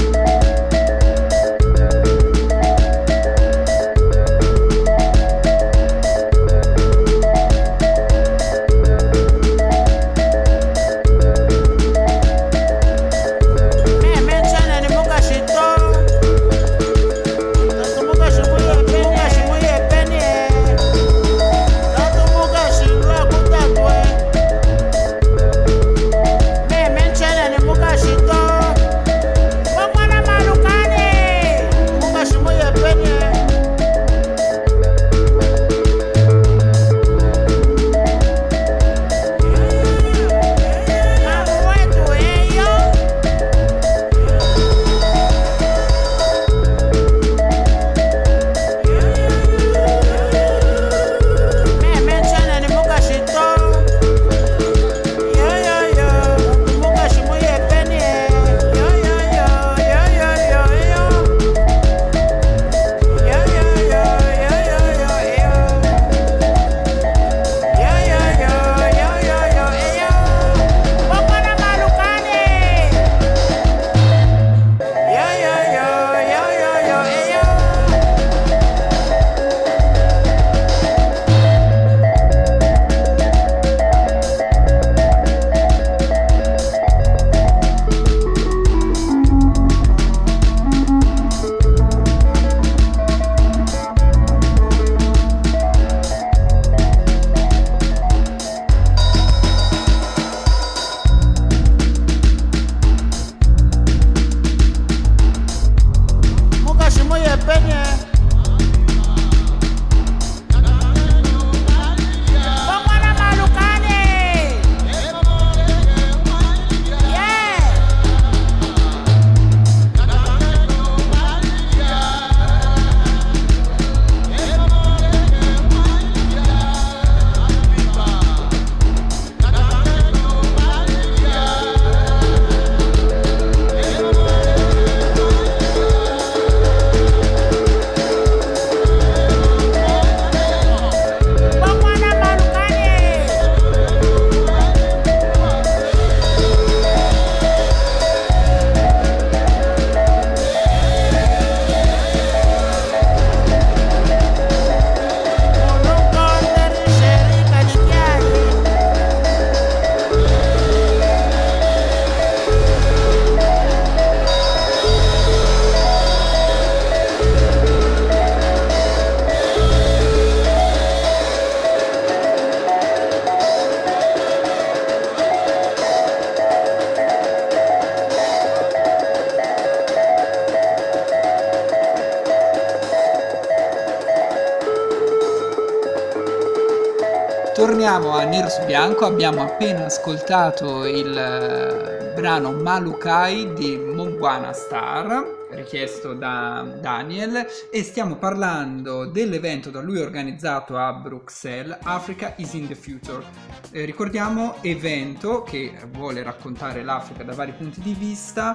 Torniamo 187.88 188.18
a 188.18 188.26
Nero 188.26 188.50
su 188.50 188.66
Bianco, 188.66 189.06
abbiamo 189.06 189.42
appena 189.44 189.86
ascoltato 189.86 190.84
il 190.84 191.18
eh, 191.18 192.12
brano 192.16 192.52
Malukai 192.52 193.54
di 193.54 193.78
Mogwana 193.78 194.52
Star, 194.52 195.48
richiesto 195.52 196.14
da 196.14 196.68
Daniel, 196.82 197.48
e 197.72 197.84
stiamo 197.84 198.18
parlando 198.18 199.06
dell'evento 199.06 199.70
da 199.70 199.80
lui 199.80 200.02
organizzato 200.02 200.78
a 200.78 200.92
Bruxelles, 200.92 201.78
Africa 201.84 202.34
is 202.36 202.52
in 202.56 202.68
the 202.68 202.76
Future. 202.76 203.24
Eh, 203.72 203.86
ricordiamo 203.86 204.56
evento 204.64 205.44
che 205.44 205.72
vuole 205.90 206.22
raccontare 206.24 206.84
l'Africa 206.84 207.24
da 207.24 207.36
vari 207.36 207.54
punti 207.54 207.80
di 207.80 207.94
vista 207.94 208.54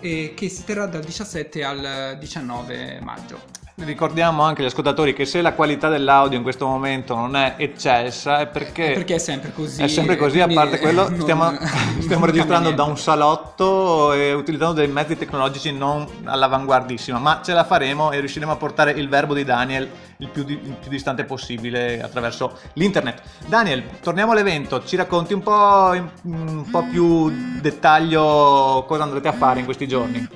e 0.00 0.32
che 0.34 0.48
si 0.48 0.64
terrà 0.64 0.86
dal 0.86 1.04
17 1.04 1.62
al 1.62 2.16
19 2.18 2.98
maggio. 3.00 3.61
Ricordiamo 3.74 4.42
anche 4.42 4.60
agli 4.60 4.68
ascoltatori 4.68 5.14
che 5.14 5.24
se 5.24 5.40
la 5.40 5.54
qualità 5.54 5.88
dell'audio 5.88 6.36
in 6.36 6.42
questo 6.42 6.66
momento 6.66 7.14
non 7.14 7.34
è 7.34 7.54
eccessa 7.56 8.40
è 8.40 8.46
perché, 8.46 8.92
Perché 8.92 9.14
è 9.14 9.18
sempre 9.18 9.50
così. 9.50 9.82
è 9.82 9.88
sempre 9.88 10.16
così, 10.16 10.40
a 10.40 10.46
parte 10.46 10.78
quello 10.78 11.08
non- 11.08 11.18
stiamo, 11.20 11.50
stiamo 12.00 12.26
registrando 12.26 12.70
da 12.72 12.82
un 12.82 12.98
salotto 12.98 14.12
e 14.12 14.34
utilizzando 14.34 14.74
dei 14.74 14.88
mezzi 14.88 15.16
tecnologici 15.16 15.72
non 15.72 16.06
all'avanguardissima, 16.24 17.18
ma 17.18 17.40
ce 17.42 17.54
la 17.54 17.64
faremo 17.64 18.10
e 18.12 18.18
riusciremo 18.20 18.52
a 18.52 18.56
portare 18.56 18.90
il 18.90 19.08
verbo 19.08 19.32
di 19.32 19.42
Daniel 19.42 19.88
il 20.18 20.28
più, 20.28 20.44
di- 20.44 20.52
il 20.62 20.76
più 20.78 20.90
distante 20.90 21.24
possibile 21.24 22.02
attraverso 22.02 22.58
l'internet. 22.74 23.22
Daniel, 23.46 23.84
torniamo 24.02 24.32
all'evento, 24.32 24.84
ci 24.84 24.96
racconti 24.96 25.32
un 25.32 25.42
po', 25.42 25.94
in 25.94 26.08
un 26.24 26.68
po' 26.70 26.84
più 26.90 27.32
dettaglio 27.58 28.84
cosa 28.86 29.02
andrete 29.04 29.28
a 29.28 29.32
fare 29.32 29.60
in 29.60 29.64
questi 29.64 29.88
giorni? 29.88 30.28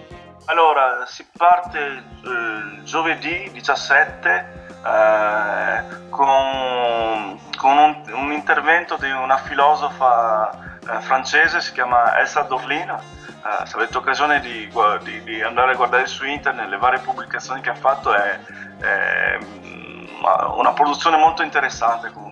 Allora, 0.49 1.05
si 1.07 1.27
parte 1.37 1.79
eh, 2.25 2.83
giovedì 2.85 3.51
17 3.51 4.69
eh, 4.85 6.09
con, 6.09 7.41
con 7.57 7.77
un, 7.77 8.03
un 8.13 8.33
intervento 8.33 8.97
di 8.97 9.11
una 9.11 9.39
filosofa 9.39 10.79
eh, 10.89 11.01
francese, 11.01 11.61
si 11.61 11.73
chiama 11.73 12.17
Elsa 12.19 12.43
Dorlin. 12.43 12.89
Eh, 12.91 13.67
se 13.67 13.75
avete 13.77 13.97
occasione 13.97 14.39
di, 14.39 14.71
di- 15.03 15.23
di 15.25 15.43
andare 15.43 15.73
a 15.73 15.75
guardare 15.75 16.07
su 16.07 16.25
internet 16.25 16.69
le 16.69 16.79
varie 16.79 17.01
pubblicazioni 17.01 17.61
che 17.61 17.71
ha 17.71 17.75
fatto, 17.75 18.15
è, 18.15 18.39
è, 18.79 19.39
mm, 19.43 20.25
una 20.59 20.73
produzione 20.73 21.17
molto 21.17 21.43
interessante 21.43 22.11
comunque. 22.11 22.26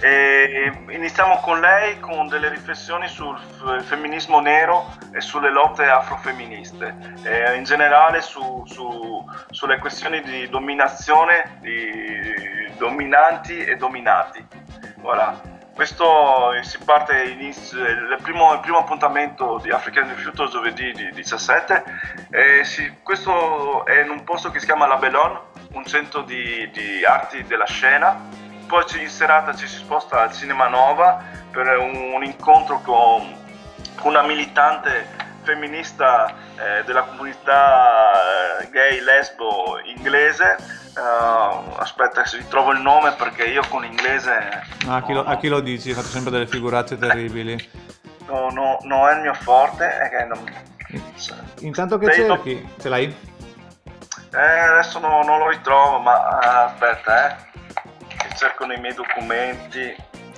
E 0.00 0.70
iniziamo 0.90 1.38
con 1.40 1.60
lei 1.60 1.98
con 1.98 2.28
delle 2.28 2.48
riflessioni 2.48 3.08
sul 3.08 3.36
femminismo 3.82 4.38
nero 4.38 4.92
e 5.12 5.20
sulle 5.20 5.50
lotte 5.50 5.88
afrofemministe, 5.88 6.94
e 7.24 7.56
in 7.56 7.64
generale 7.64 8.20
su- 8.20 8.62
su- 8.66 9.24
sulle 9.50 9.78
questioni 9.78 10.22
di 10.22 10.48
dominazione, 10.48 11.58
di 11.60 12.70
dominanti 12.76 13.64
e 13.64 13.76
dominati. 13.76 14.46
Voilà. 14.98 15.56
Questo 15.74 16.52
eh, 16.54 16.62
si 16.64 16.78
parte 16.84 17.22
inizio, 17.22 17.84
il 17.84 18.18
primo, 18.20 18.52
il 18.52 18.60
primo 18.60 18.78
appuntamento 18.78 19.58
di 19.62 19.70
African 19.70 20.08
Future 20.16 20.48
giovedì 20.48 20.92
di 20.92 21.10
17 21.12 21.84
e 22.30 22.64
si- 22.64 22.98
questo 23.02 23.84
è 23.86 24.02
in 24.02 24.10
un 24.10 24.24
posto 24.24 24.50
che 24.50 24.58
si 24.58 24.66
chiama 24.66 24.86
La 24.86 24.96
Bellone, 24.96 25.38
un 25.72 25.84
centro 25.86 26.22
di, 26.22 26.68
di 26.72 27.04
arti 27.04 27.44
della 27.44 27.66
scena 27.66 28.46
poi 28.68 28.84
in 29.00 29.08
serata 29.08 29.54
ci 29.54 29.66
si 29.66 29.76
sposta 29.76 30.20
al 30.20 30.32
Cinema 30.32 30.68
Nova 30.68 31.22
per 31.50 31.66
un, 31.78 32.12
un 32.14 32.22
incontro 32.22 32.80
con, 32.80 33.34
con 33.96 34.10
una 34.10 34.22
militante 34.22 35.08
femminista 35.42 36.28
eh, 36.56 36.84
della 36.84 37.02
comunità 37.02 38.60
eh, 38.60 38.68
gay 38.70 39.00
lesbo 39.00 39.80
inglese. 39.84 40.56
Eh, 40.94 41.78
aspetta, 41.78 42.24
se 42.26 42.36
ritrovo 42.36 42.72
il 42.72 42.80
nome 42.80 43.12
perché 43.12 43.44
io 43.44 43.62
con 43.68 43.84
inglese 43.84 44.62
A 44.86 45.02
chi, 45.02 45.12
lo, 45.14 45.24
a 45.24 45.36
chi 45.36 45.48
lo 45.48 45.60
dici? 45.60 45.94
Fate 45.94 46.08
sempre 46.08 46.30
delle 46.30 46.46
figuracce 46.46 46.98
terribili. 46.98 47.56
no, 48.28 48.50
no, 48.50 48.78
no 48.82 49.08
è 49.08 49.14
il 49.14 49.20
mio 49.22 49.34
forte. 49.34 50.08
che 50.10 50.24
non- 50.24 50.66
Intanto 51.60 51.98
che 51.98 52.06
Dei- 52.06 52.14
cerchi, 52.26 52.68
ce 52.78 52.88
l'hai? 52.88 53.16
Eh, 54.34 54.58
adesso 54.58 54.98
no- 54.98 55.22
non 55.22 55.38
lo 55.38 55.48
ritrovo, 55.48 55.98
ma 56.00 56.12
ah, 56.38 56.64
aspetta, 56.64 57.30
eh. 57.30 57.46
Cerco 58.38 58.66
nei 58.66 58.78
miei 58.78 58.94
documenti. 58.94 59.96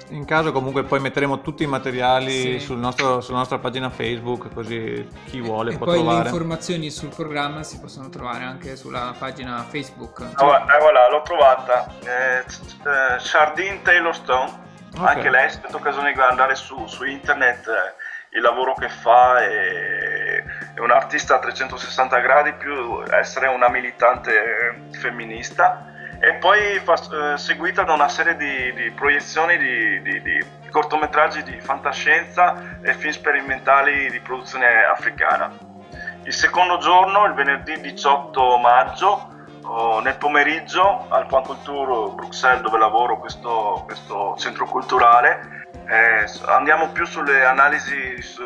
In 0.09 0.25
caso 0.25 0.51
comunque 0.53 0.83
poi 0.85 0.99
metteremo 1.01 1.41
tutti 1.43 1.63
i 1.65 1.67
materiali 1.67 2.31
Sì. 2.33 2.59
sul 2.59 2.79
nostro- 2.79 3.21
sulla 3.21 3.39
nostra 3.39 3.59
pagina 3.59 3.91
Facebook 3.91 4.53
così 4.53 5.07
chi 5.27 5.41
vuole 5.41 5.75
E 5.75 5.77
può 5.77 5.85
poi 5.87 5.99
le 5.99 6.03
trovare. 6.05 6.25
informazioni 6.31 6.91
sul 6.91 7.11
programma 7.15 7.63
si 7.63 7.79
possono 7.79 8.09
trovare 8.09 8.43
anche 8.45 8.75
sulla 8.75 9.15
pagina 9.17 9.63
Facebook. 9.69 10.21
Ah, 10.35 10.65
eh, 10.75 10.79
voilà, 10.81 11.09
l'ho 11.11 11.23
trovata. 11.23 11.87
Eh, 12.03 12.39
eh, 12.39 12.45
Chardine 13.19 13.83
Taylor 13.83 14.15
Stone. 14.15 14.51
Ok. 14.97 15.07
Anche 15.07 15.31
lei, 15.31 15.45
avete 15.47 15.77
occasione 15.77 16.13
di 16.13 16.19
andare 16.21 16.55
su, 16.57 16.87
su 16.87 17.05
internet, 17.05 17.69
eh, 17.69 18.37
il 18.37 18.41
lavoro 18.43 18.75
che 18.75 18.89
fa 18.89 19.39
è, 19.45 20.43
è 20.75 20.81
un 20.81 20.91
artista 20.91 21.37
a 21.37 21.39
360 21.39 22.19
gradi, 22.19 22.53
più 22.55 23.01
essere 23.13 23.47
una 23.47 23.69
militante 23.69 24.33
eh, 24.33 24.97
femminista. 24.99 25.85
E 26.23 26.35
poi 26.35 26.77
eh, 26.77 27.39
seguita 27.39 27.83
da 27.83 27.95
una 27.95 28.09
serie 28.09 28.37
di, 28.37 28.75
di 28.75 28.91
proiezioni 28.91 29.57
di, 29.57 30.03
di- 30.03 30.21
di 30.21 30.45
cortometraggi 30.71 31.43
di 31.43 31.59
fantascienza 31.61 32.79
e 32.83 32.93
film 32.93 33.13
sperimentali 33.13 34.11
di 34.11 34.21
produzione 34.21 34.67
africana. 34.85 35.51
Il 36.25 36.35
secondo 36.35 36.77
giorno, 36.77 37.25
il 37.25 37.33
venerdì 37.33 37.81
18 37.81 38.59
maggio, 38.59 39.31
oh, 39.63 40.01
nel 40.01 40.17
pomeriggio 40.17 41.07
al 41.09 41.27
Pan 41.27 41.43
Culture 41.43 42.13
Bruxelles 42.13 42.61
dove 42.61 42.77
lavoro 42.77 43.19
questo, 43.19 43.83
questo 43.87 44.37
centro 44.39 44.67
culturale, 44.67 45.65
eh, 45.89 46.31
andiamo 46.49 46.91
più 46.91 47.07
sulle 47.07 47.47
analisi 47.47 48.21
su 48.21 48.45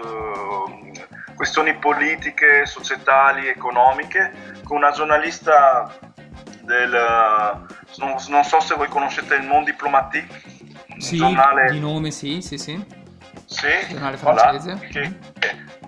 questioni 1.34 1.74
politiche, 1.74 2.66
societali, 2.66 3.48
economiche, 3.48 4.32
con 4.62 4.76
una 4.76 4.92
giornalista 4.92 5.92
del... 6.64 6.90
non, 7.96 8.16
non 8.28 8.44
so 8.44 8.60
se 8.60 8.74
voi 8.74 8.88
conoscete 8.88 9.34
il 9.36 9.46
Monde 9.46 9.70
Diplomatique, 9.70 10.40
Sì, 10.98 11.16
giornale... 11.16 11.70
di 11.70 11.80
nome 11.80 12.10
sì, 12.10 12.40
sì, 12.42 12.58
sì. 12.58 13.02
Sì, 13.46 13.68
Giornale 13.90 14.16
voilà, 14.16 14.40
francese. 14.40 14.88
che- 14.88 15.18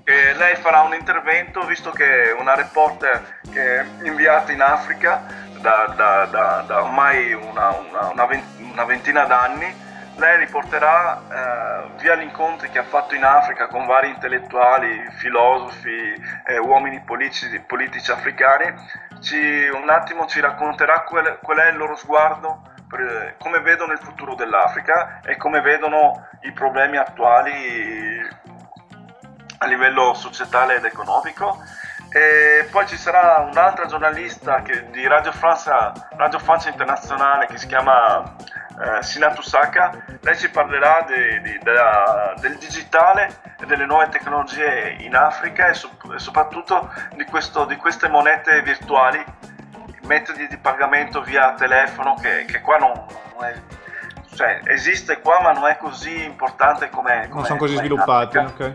che 0.04 0.34
lei 0.36 0.54
farà 0.56 0.82
un 0.82 0.94
intervento 0.94 1.64
visto 1.64 1.90
che 1.90 2.30
è 2.30 2.32
una 2.40 2.54
reporter 2.54 3.40
che 3.50 3.80
è 3.80 3.86
inviata 4.04 4.52
in 4.52 4.60
Africa 4.60 5.24
da, 5.60 5.92
da- 5.96 6.26
da- 6.26 6.64
da 6.66 6.82
ormai 6.84 7.32
una, 7.32 7.70
una- 7.90 8.12
una 8.70 8.84
ventina 8.84 9.24
d'anni. 9.24 9.84
Lei 10.18 10.38
riporterà 10.38 11.18
eh, 11.18 11.90
via 12.00 12.14
gli 12.14 12.22
incontri 12.22 12.70
che 12.70 12.78
ha 12.78 12.84
fatto 12.84 13.14
in 13.14 13.22
Africa 13.24 13.66
con 13.68 13.84
vari 13.84 14.08
intellettuali, 14.08 15.06
filosofi, 15.18 16.14
eh, 16.46 16.58
uomini 16.58 17.02
politici, 17.02 17.60
politici 17.60 18.10
africani, 18.10 18.74
ci- 19.20 19.68
un 19.68 19.88
attimo 19.90 20.24
ci 20.26 20.40
racconterà 20.40 21.02
qual, 21.02 21.38
qual 21.42 21.58
è 21.58 21.68
il 21.68 21.76
loro 21.76 21.96
sguardo 21.96 22.62
per 22.88 23.34
come 23.38 23.60
vedono 23.60 23.92
il 23.92 23.98
futuro 23.98 24.34
dell'Africa 24.34 25.20
e 25.22 25.36
come 25.36 25.60
vedono 25.60 26.28
i 26.42 26.52
problemi 26.52 26.96
attuali 26.96 28.26
a 29.58 29.66
livello 29.66 30.14
societale 30.14 30.76
ed 30.76 30.84
economico. 30.86 31.58
E 32.10 32.66
poi 32.70 32.86
ci 32.86 32.96
sarà 32.96 33.38
un'altra 33.50 33.84
giornalista 33.84 34.62
che- 34.62 34.88
di 34.90 35.06
Radio 35.06 35.32
Francia, 35.32 35.92
Radio 36.16 36.38
Francia 36.38 36.70
Internazionale 36.70 37.46
che 37.46 37.58
si 37.58 37.66
chiama 37.66 38.34
eh, 38.80 39.02
Sinatu 39.02 39.42
Saka. 39.42 39.92
Lei 40.20 40.36
ci 40.36 40.50
parlerà 40.50 41.04
de- 41.06 41.40
di- 41.40 41.58
della- 41.62 42.34
del 42.40 42.56
digitale 42.58 43.40
e 43.58 43.66
delle 43.66 43.86
nuove 43.86 44.08
tecnologie 44.08 44.96
in 45.00 45.14
Africa 45.16 45.68
e, 45.68 45.74
sop- 45.74 46.12
e 46.14 46.18
soprattutto 46.18 46.92
di, 47.14 47.24
questo- 47.24 47.64
di 47.64 47.76
queste 47.76 48.08
monete 48.08 48.60
virtuali, 48.62 49.22
metodi 50.02 50.46
di 50.48 50.56
pagamento 50.58 51.20
via 51.22 51.54
telefono 51.54 52.14
che, 52.14 52.44
che 52.46 52.60
qua 52.60 52.76
non, 52.78 52.92
non 53.34 53.44
è... 53.44 53.54
Cioè, 54.34 54.60
esiste 54.66 55.20
qua 55.20 55.40
ma 55.40 55.52
non 55.52 55.66
è 55.66 55.78
così 55.78 56.24
importante 56.24 56.90
come... 56.90 57.26
Non 57.28 57.44
sono 57.44 57.58
così 57.58 57.76
sviluppati, 57.76 58.36
ok. 58.36 58.74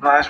No, 0.00 0.10
è 0.12 0.22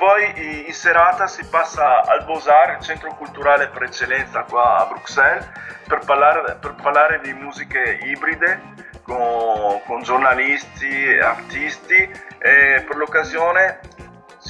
Poi 0.00 0.64
in 0.66 0.72
serata 0.72 1.26
si 1.26 1.44
passa 1.44 2.00
al 2.06 2.24
Beaux-Arts, 2.24 2.78
il 2.78 2.82
centro 2.82 3.14
culturale 3.16 3.68
per 3.68 3.82
eccellenza 3.82 4.44
qua 4.44 4.78
a 4.78 4.86
Bruxelles, 4.86 5.46
per 5.86 5.98
parlare, 6.06 6.56
per 6.58 6.74
parlare 6.80 7.20
di 7.20 7.34
musiche 7.34 7.98
ibride 8.04 8.62
con, 9.02 9.78
con 9.84 10.02
giornalisti 10.02 11.18
artisti 11.18 11.96
e 12.38 12.82
per 12.88 12.96
l'occasione 12.96 13.80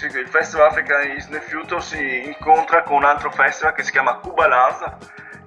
il 0.03 0.29
Festival 0.29 0.69
Africa 0.69 1.01
is 1.01 1.29
the 1.29 1.41
Future 1.41 1.81
si 1.81 2.27
incontra 2.27 2.85
con 2.85 2.99
un 2.99 3.05
altro 3.05 3.33
festival 3.33 3.75
che 3.75 3.83
si 3.83 3.91
chiama 3.91 4.19
Cuba 4.19 4.47
Lanza 4.47 4.99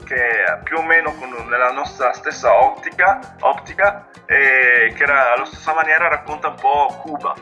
che 0.03 0.43
è 0.43 0.59
più 0.63 0.79
o 0.79 0.83
meno 0.83 1.13
con, 1.13 1.29
nella 1.47 1.71
nostra 1.71 2.11
stessa 2.11 2.53
ottica, 2.53 3.37
ottica 3.39 4.09
e 4.25 4.93
che 4.97 5.03
alla 5.05 5.45
stessa 5.45 5.73
maniera 5.73 6.09
racconta 6.09 6.49
un 6.49 6.55
po' 6.55 6.87
Cuba, 7.01 7.33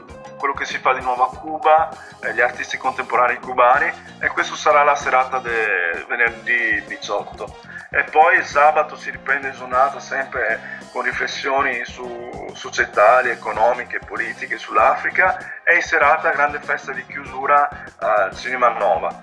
quello 0.42 0.56
che 0.56 0.66
si 0.66 0.80
fa 0.80 0.92
di 0.94 1.02
nuovo 1.02 1.30
a 1.30 1.38
Cuba, 1.38 1.90
eh, 2.24 2.34
gli 2.34 2.42
artisti 2.42 2.76
contemporanei 2.76 3.38
cubani 3.38 3.94
e 4.20 4.28
questo 4.30 4.56
sarà 4.56 4.82
la 4.82 4.96
serata 4.96 5.38
del 5.38 6.04
venerdì 6.10 6.84
18. 6.88 7.60
E 7.92 8.06
poi 8.06 8.38
il 8.38 8.44
sabato 8.44 8.96
si 8.96 9.12
riprende 9.12 9.52
giornata 9.52 10.00
sempre 10.00 10.80
con 10.92 11.04
riflessioni 11.04 11.86
su 11.86 12.50
societali, 12.54 13.30
economiche, 13.30 14.00
politiche 14.00 14.58
sull'Africa 14.58 15.62
e 15.64 15.76
in 15.76 15.82
serata 15.84 16.32
grande 16.32 16.60
festa 16.60 16.92
di 16.92 17.06
chiusura 17.06 17.70
al 18.00 18.36
Cinema 18.36 18.70
Nova. 18.70 19.22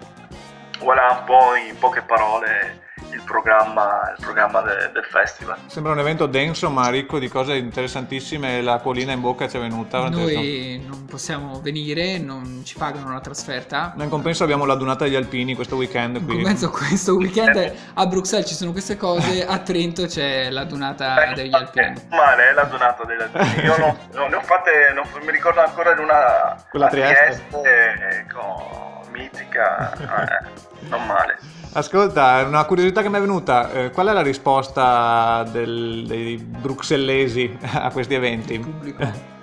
Voilà 0.79 1.19
un 1.19 1.25
po' 1.25 1.57
in 1.57 1.77
poche 1.81 2.03
parole 2.03 2.87
il 3.19 3.25
programma, 3.25 4.15
il 4.17 4.25
programma 4.25 4.61
de- 4.63 4.91
del 4.93 5.05
festival. 5.05 5.57
Sembra 5.67 5.93
un 5.93 5.99
evento 5.99 6.27
denso 6.27 6.71
ma 6.71 6.89
ricco 6.89 7.19
di 7.19 7.29
cose 7.29 7.55
interessantissime, 7.57 8.63
l'acquolina 8.63 9.13
in 9.13 9.21
bocca 9.21 9.49
ci 9.49 9.57
è 9.57 9.61
venuta. 9.61 10.09
Noi 10.09 10.83
non 10.89 11.05
possiamo 11.07 11.61
venire, 11.61 12.19
non 12.19 12.63
ci 12.65 12.77
pagano 12.77 13.13
la 13.13 13.21
trasferta. 13.21 13.95
In 13.99 14.09
compenso 14.09 14.45
abbiamo 14.45 14.65
la 14.65 14.77
dunata 14.77 15.05
degli 15.05 15.17
alpini 15.17 15.55
questo 15.55 15.75
weekend 15.77 16.17
In 16.17 16.25
qui. 16.25 16.35
compenso 16.37 16.71
questo 16.71 17.17
weekend 17.17 17.73
a 17.95 18.07
Bruxelles 18.07 18.47
ci 18.49 18.55
sono 18.55 18.71
queste 18.73 18.97
cose, 18.97 19.45
a 19.45 19.59
Trento 19.59 20.07
c'è 20.07 20.49
la 20.51 20.65
donata 20.65 21.33
degli 21.35 21.55
alpini. 21.55 21.95
Male, 22.11 22.51
è 22.51 22.53
la 22.53 22.65
donata 22.65 23.05
degli 23.05 23.21
alpini. 23.21 23.65
Io 23.67 23.77
non, 23.79 23.97
non- 24.13 24.31
ne 24.31 24.37
ho 24.37 24.41
fatte, 24.43 24.93
non- 24.95 25.07
mi 25.25 25.33
ricordo 25.33 25.61
ancora 25.61 25.93
di 25.95 26.01
una 26.03 26.57
Quella 26.71 26.87
a 26.87 26.89
Trieste. 26.89 27.45
Trieste, 27.51 28.27
con 28.33 29.11
mitica, 29.11 29.93
eh, 29.95 30.47
non 30.89 31.05
male. 31.07 31.39
Ascolta, 31.73 32.43
una 32.47 32.65
curiosità 32.65 33.03
che 33.03 33.09
mi 33.09 33.19
è 33.19 33.21
venuta, 33.21 33.71
eh, 33.71 33.91
qual 33.91 34.09
è 34.09 34.13
la 34.13 34.23
risposta 34.23 35.45
del- 35.45 36.05
dei 36.07 36.37
bruxellesi 36.39 37.57
a 37.75 37.91
questi 37.91 38.15
eventi? 38.15 38.59
Pubblico. 38.59 39.03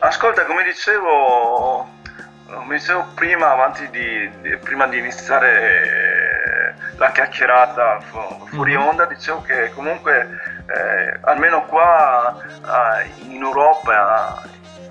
Ascolta, 0.00 0.44
come 0.44 0.64
dicevo, 0.64 1.88
come 2.52 2.76
dicevo 2.76 3.06
prima, 3.14 3.52
avanti 3.52 3.88
di, 3.90 4.30
di- 4.42 4.56
prima 4.56 4.86
di 4.86 4.98
iniziare 4.98 6.72
eh, 6.72 6.74
la 6.96 7.10
chiacchierata 7.10 8.00
fu- 8.00 8.46
fuori 8.48 8.74
Mhm. 8.74 8.82
onda, 8.86 9.04
dicevo 9.06 9.42
che 9.42 9.70
comunque 9.74 10.26
eh, 10.66 11.18
almeno 11.22 11.64
qua 11.66 12.34
eh, 13.02 13.10
in 13.30 13.42
Europa, 13.42 14.42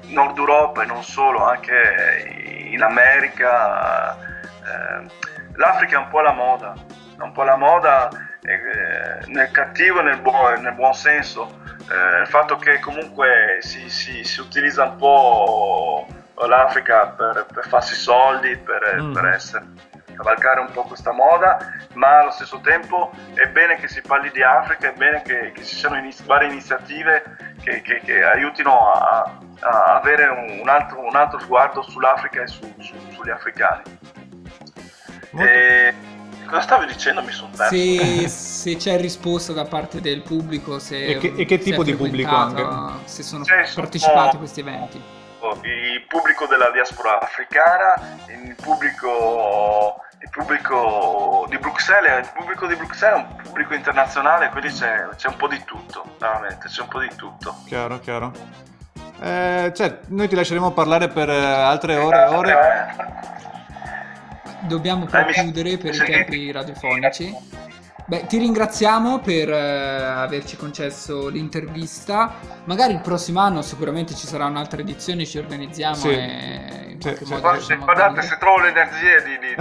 in 0.04 0.14
Nord 0.14 0.38
Europa 0.38 0.84
e 0.84 0.86
non 0.86 1.04
solo, 1.04 1.44
anche 1.46 2.32
in 2.72 2.82
America, 2.82 4.16
eh, 4.16 5.33
l'Africa 5.56 5.96
è 5.96 6.00
un 6.00 6.08
po' 6.10 6.22
la 6.22 6.32
moda, 6.34 6.74
è 7.18 7.22
un 7.22 7.32
po' 7.32 7.44
la 7.44 7.56
moda 7.56 8.10
eh, 8.42 9.26
nel 9.28 9.52
cattivo 9.52 10.00
e 10.00 10.04
nel 10.04 10.20
buon, 10.20 10.62
nel 10.62 10.74
buon 10.74 10.94
senso. 10.94 11.62
Eh, 11.90 12.22
il 12.22 12.28
fatto 12.28 12.56
che 12.58 12.80
comunque 12.80 13.58
si, 13.62 13.90
si- 13.90 14.24
si 14.24 14.40
utilizza 14.40 14.84
un 14.84 14.96
po' 14.96 16.08
l'Africa 16.48 17.08
per, 17.08 17.46
per 17.54 17.68
farsi 17.68 17.96
soldi, 17.96 18.58
per, 18.58 18.82
Mm. 19.02 19.14
per 19.14 19.26
essere, 19.26 19.66
cavalcare 20.16 20.60
un 20.60 20.72
po' 20.72 20.84
questa 20.84 21.12
moda, 21.12 21.58
ma 21.94 22.20
allo 22.20 22.32
stesso 22.32 22.60
tempo 22.62 23.12
è 23.34 23.48
bene 23.48 23.76
che 23.78 23.88
si 23.88 24.02
parli 24.02 24.30
di 24.32 24.44
Africa, 24.44 24.90
è 24.90 24.94
bene 24.94 25.22
che, 25.24 25.52
che 25.54 25.64
ci 25.64 25.76
siano 25.76 25.98
iniz- 25.98 26.24
varie 26.26 26.50
iniziative 26.50 27.24
che, 27.64 27.82
che- 27.82 28.00
che 28.04 28.24
aiutino 28.24 28.92
a, 28.92 29.24
a 29.62 29.96
avere 29.96 30.26
un, 30.28 30.60
un 30.62 30.70
altro, 30.70 31.00
un 31.00 31.16
altro 31.16 31.40
sguardo 31.40 31.82
sull'Africa 31.82 32.42
e 32.44 32.48
su- 32.48 32.74
su- 32.80 32.96
sugli 33.12 33.30
africani. 33.32 33.82
Molto- 35.34 36.12
cosa 36.48 36.62
stavi 36.62 36.86
dicendo? 36.88 37.22
Mi 37.24 37.32
sono 37.32 37.50
perso. 37.56 37.76
Se, 37.76 38.28
se 38.28 38.76
c'è 38.78 38.98
risposta 39.00 39.54
da 39.54 39.66
parte 39.66 40.00
del 40.02 40.22
pubblico, 40.22 40.80
se, 40.80 41.06
E 41.06 41.18
che- 41.18 41.34
e 41.36 41.46
che 41.46 41.58
tipo 41.60 41.84
di 41.84 41.94
pubblico 41.96 42.34
anche? 42.36 42.64
Se 43.06 43.24
sono 43.24 43.44
sono- 43.44 43.64
partecipati 43.76 44.36
a 44.36 44.40
questi 44.40 44.60
eventi. 44.62 45.02
il 45.64 46.06
pubblico 46.08 46.46
della 46.48 46.72
diaspora 46.72 47.20
africana, 47.20 47.96
il 48.28 48.56
pubblico, 48.56 49.96
il 50.22 50.30
pubblico 50.30 51.46
di 51.50 51.58
Bruxelles, 51.58 52.26
il 52.26 52.32
pubblico 52.34 52.66
di 52.66 52.76
Bruxelles 52.76 53.20
è 53.20 53.28
un 53.30 53.36
pubblico 53.44 53.74
internazionale, 53.74 54.50
quindi 54.50 54.70
c'è, 54.72 55.06
c'è 55.18 55.28
un 55.28 55.36
po' 55.36 55.48
di 55.50 55.62
tutto, 55.66 56.16
veramente, 56.18 56.68
c'è 56.70 56.82
un 56.82 56.88
po' 56.88 57.00
di 57.00 57.10
tutto. 57.16 57.56
Chiaro, 57.66 58.00
chiaro. 58.00 58.32
Eh, 59.22 59.72
cioè, 59.76 60.00
noi 60.08 60.28
ti 60.30 60.36
lasceremo 60.36 60.72
parlare 60.72 61.08
per 61.10 61.30
eh, 61.30 61.44
altre 61.46 61.98
ore 61.98 62.22
e 62.22 62.26
ore. 62.28 62.54
Dobbiamo 64.68 65.06
chiudere 65.06 65.78
per 65.78 65.94
i 65.94 65.98
tempi 65.98 66.52
radiofonici. 66.52 67.36
Beh, 68.06 68.26
ti 68.26 68.38
ringraziamo 68.38 69.20
per 69.20 69.50
eh, 69.50 70.04
averci 70.04 70.58
concesso 70.58 71.30
l'intervista. 71.30 72.34
Magari 72.66 72.94
il 72.94 73.00
prossimo 73.00 73.40
anno 73.40 73.62
sicuramente 73.62 74.14
ci 74.14 74.28
saranno 74.28 74.60
altre 74.60 74.82
edizioni, 74.82 75.26
ci 75.26 75.38
organizziamo 75.38 75.96
Sì. 75.96 76.10
e 76.10 76.88
in 76.90 77.02
Sì, 77.02 77.08
qualche 77.16 77.26
sì. 77.26 77.32
modo 77.34 77.48
a 77.48 77.58
guardate, 77.86 78.22
se 78.24 78.38
trovo 78.40 78.60
le 78.60 78.70
energie 78.70 79.24
di, 79.24 79.40
di, 79.40 79.56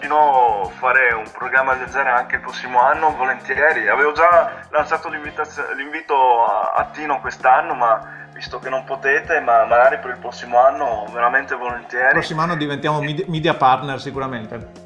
di 0.00 0.06
nuovo 0.06 0.70
fare 0.78 1.12
un 1.12 1.28
programma 1.32 1.74
del 1.74 1.88
genere 1.88 2.10
anche 2.10 2.36
il 2.36 2.40
prossimo 2.40 2.80
anno, 2.80 3.14
volentieri. 3.16 3.88
Avevo 3.88 4.12
già 4.12 4.66
lanciato 4.70 5.08
l'invito 5.08 6.44
a, 6.44 6.72
a 6.76 6.84
Tino 6.92 7.20
quest'anno, 7.20 7.74
ma 7.74 8.15
visto 8.36 8.58
che 8.58 8.68
non 8.68 8.84
potete, 8.84 9.40
ma 9.40 9.64
magari 9.64 9.98
per 9.98 10.10
il 10.10 10.18
prossimo 10.18 10.58
anno 10.60 11.06
veramente 11.10 11.54
Il 11.54 11.60
volentieri. 11.60 12.12
prossimo 12.12 12.42
anno 12.42 12.54
diventiamo 12.54 13.00
media, 13.00 13.54
partner 13.54 13.98
sicuramente. 13.98 14.84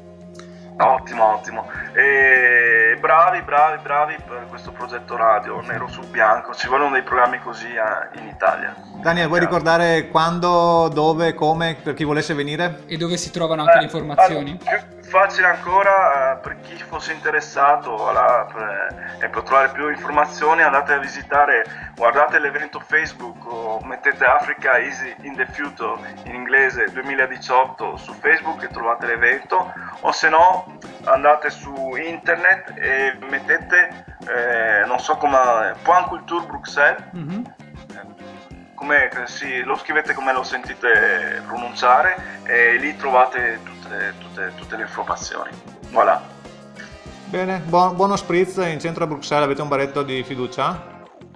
Ottimo, 0.77 1.33
ottimo. 1.33 1.69
E 1.93 2.97
bravi, 2.99 3.41
bravi, 3.41 3.83
bravi 3.83 4.15
per 4.27 4.45
questo 4.49 4.71
progetto 4.71 5.15
radio, 5.17 5.59
nero 5.61 5.87
su 5.87 5.99
bianco. 6.09 6.55
Ci 6.55 6.67
vogliono 6.67 6.91
dei 6.93 7.03
programmi 7.03 7.39
così 7.39 7.67
eh, 7.67 8.17
in 8.19 8.27
Italia. 8.27 8.73
Daniel, 9.01 9.27
vuoi 9.27 9.41
ricordare 9.41 10.07
quando, 10.07 10.87
dove, 10.91 11.33
come, 11.33 11.75
per 11.83 11.93
chi 11.93 12.03
volesse 12.05 12.33
venire? 12.33 12.83
E 12.87 12.97
dove 12.97 13.17
si 13.17 13.29
trovano 13.31 13.61
anche 13.63 13.75
le 13.75 13.81
Eh, 13.81 13.83
informazioni? 13.83 14.59
allora, 14.63 14.87
facile 15.11 15.47
ancora, 15.47 16.31
eh, 16.31 16.37
per 16.37 16.61
chi 16.61 16.77
fosse 16.77 17.11
interessato 17.11 18.07
alla- 18.07 18.47
per- 18.51 19.15
e 19.19 19.27
per 19.27 19.43
trovare 19.43 19.69
più 19.69 19.89
informazioni 19.89 20.61
andate 20.63 20.93
a 20.93 20.97
visitare, 20.99 21.91
guardate 21.95 22.39
l'evento 22.39 22.79
Facebook 22.79 23.45
o 23.45 23.79
mettete 23.83 24.23
Africa 24.23 24.77
Easy 24.79 25.13
in 25.23 25.35
the 25.35 25.45
Future 25.51 25.99
in 26.23 26.33
inglese 26.33 26.89
2018 26.93 27.97
su 27.97 28.13
Facebook 28.13 28.63
e 28.63 28.69
trovate 28.69 29.05
l'evento 29.05 29.73
o 29.99 30.11
se 30.13 30.29
no 30.29 30.77
andate 31.03 31.49
su 31.49 31.73
internet 31.97 32.71
e 32.77 33.17
mettete, 33.29 34.05
eh, 34.27 34.85
non 34.85 34.97
so 34.99 35.17
come, 35.17 35.75
Point 35.83 36.07
Culture 36.07 36.45
Bruxelles 36.45 37.03
Mhm. 37.11 37.53
Come, 38.81 39.09
sì, 39.25 39.61
lo 39.61 39.75
scrivete 39.77 40.13
come 40.15 40.33
lo 40.33 40.41
sentite 40.41 41.43
pronunciare 41.45 42.39
e 42.45 42.77
lì 42.77 42.95
trovate 42.97 43.59
tutte, 43.63 44.15
tutte- 44.17 44.53
tutte 44.55 44.75
le 44.75 44.81
informazioni. 44.81 45.51
Voilà. 45.91 46.19
Bene, 47.25 47.59
buon- 47.59 47.95
buono 47.95 48.15
spritz 48.15 48.57
in 48.57 48.79
centro 48.79 49.03
a 49.03 49.07
Bruxelles, 49.07 49.45
avete 49.45 49.61
un 49.61 49.67
baretto 49.67 50.01
di 50.01 50.23
fiducia? 50.23 50.89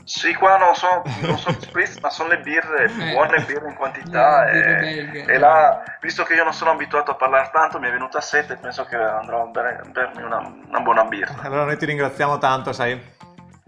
Sì, 0.03 0.33
qua 0.33 0.57
non 0.57 0.73
sono, 0.75 1.03
non 1.21 1.37
sono 1.37 1.55
spritz, 1.59 1.97
ma 1.99 2.09
sono 2.09 2.29
le 2.29 2.39
birre, 2.39 2.85
Eh. 2.99 3.11
buone 3.13 3.39
birre 3.45 3.69
in 3.69 3.75
quantità. 3.75 4.49
E, 4.49 5.23
e 5.27 5.37
là, 5.37 5.83
visto 6.01 6.23
che 6.23 6.33
io 6.33 6.43
non 6.43 6.53
sono 6.53 6.71
abituato 6.71 7.11
a 7.11 7.15
parlare 7.15 7.49
tanto, 7.53 7.79
mi 7.79 7.87
è 7.87 7.91
venuta 7.91 8.21
sete 8.21 8.53
e 8.53 8.57
penso 8.57 8.85
che 8.85 8.95
andrò 8.95 9.43
a 9.43 9.45
bere- 9.45 9.81
bermi 9.91 10.23
una, 10.23 10.39
una 10.67 10.79
buona 10.79 11.03
birra. 11.05 11.35
Allora 11.43 11.63
noi 11.65 11.77
ti 11.77 11.85
ringraziamo 11.85 12.39
tanto, 12.39 12.73
sai? 12.73 13.13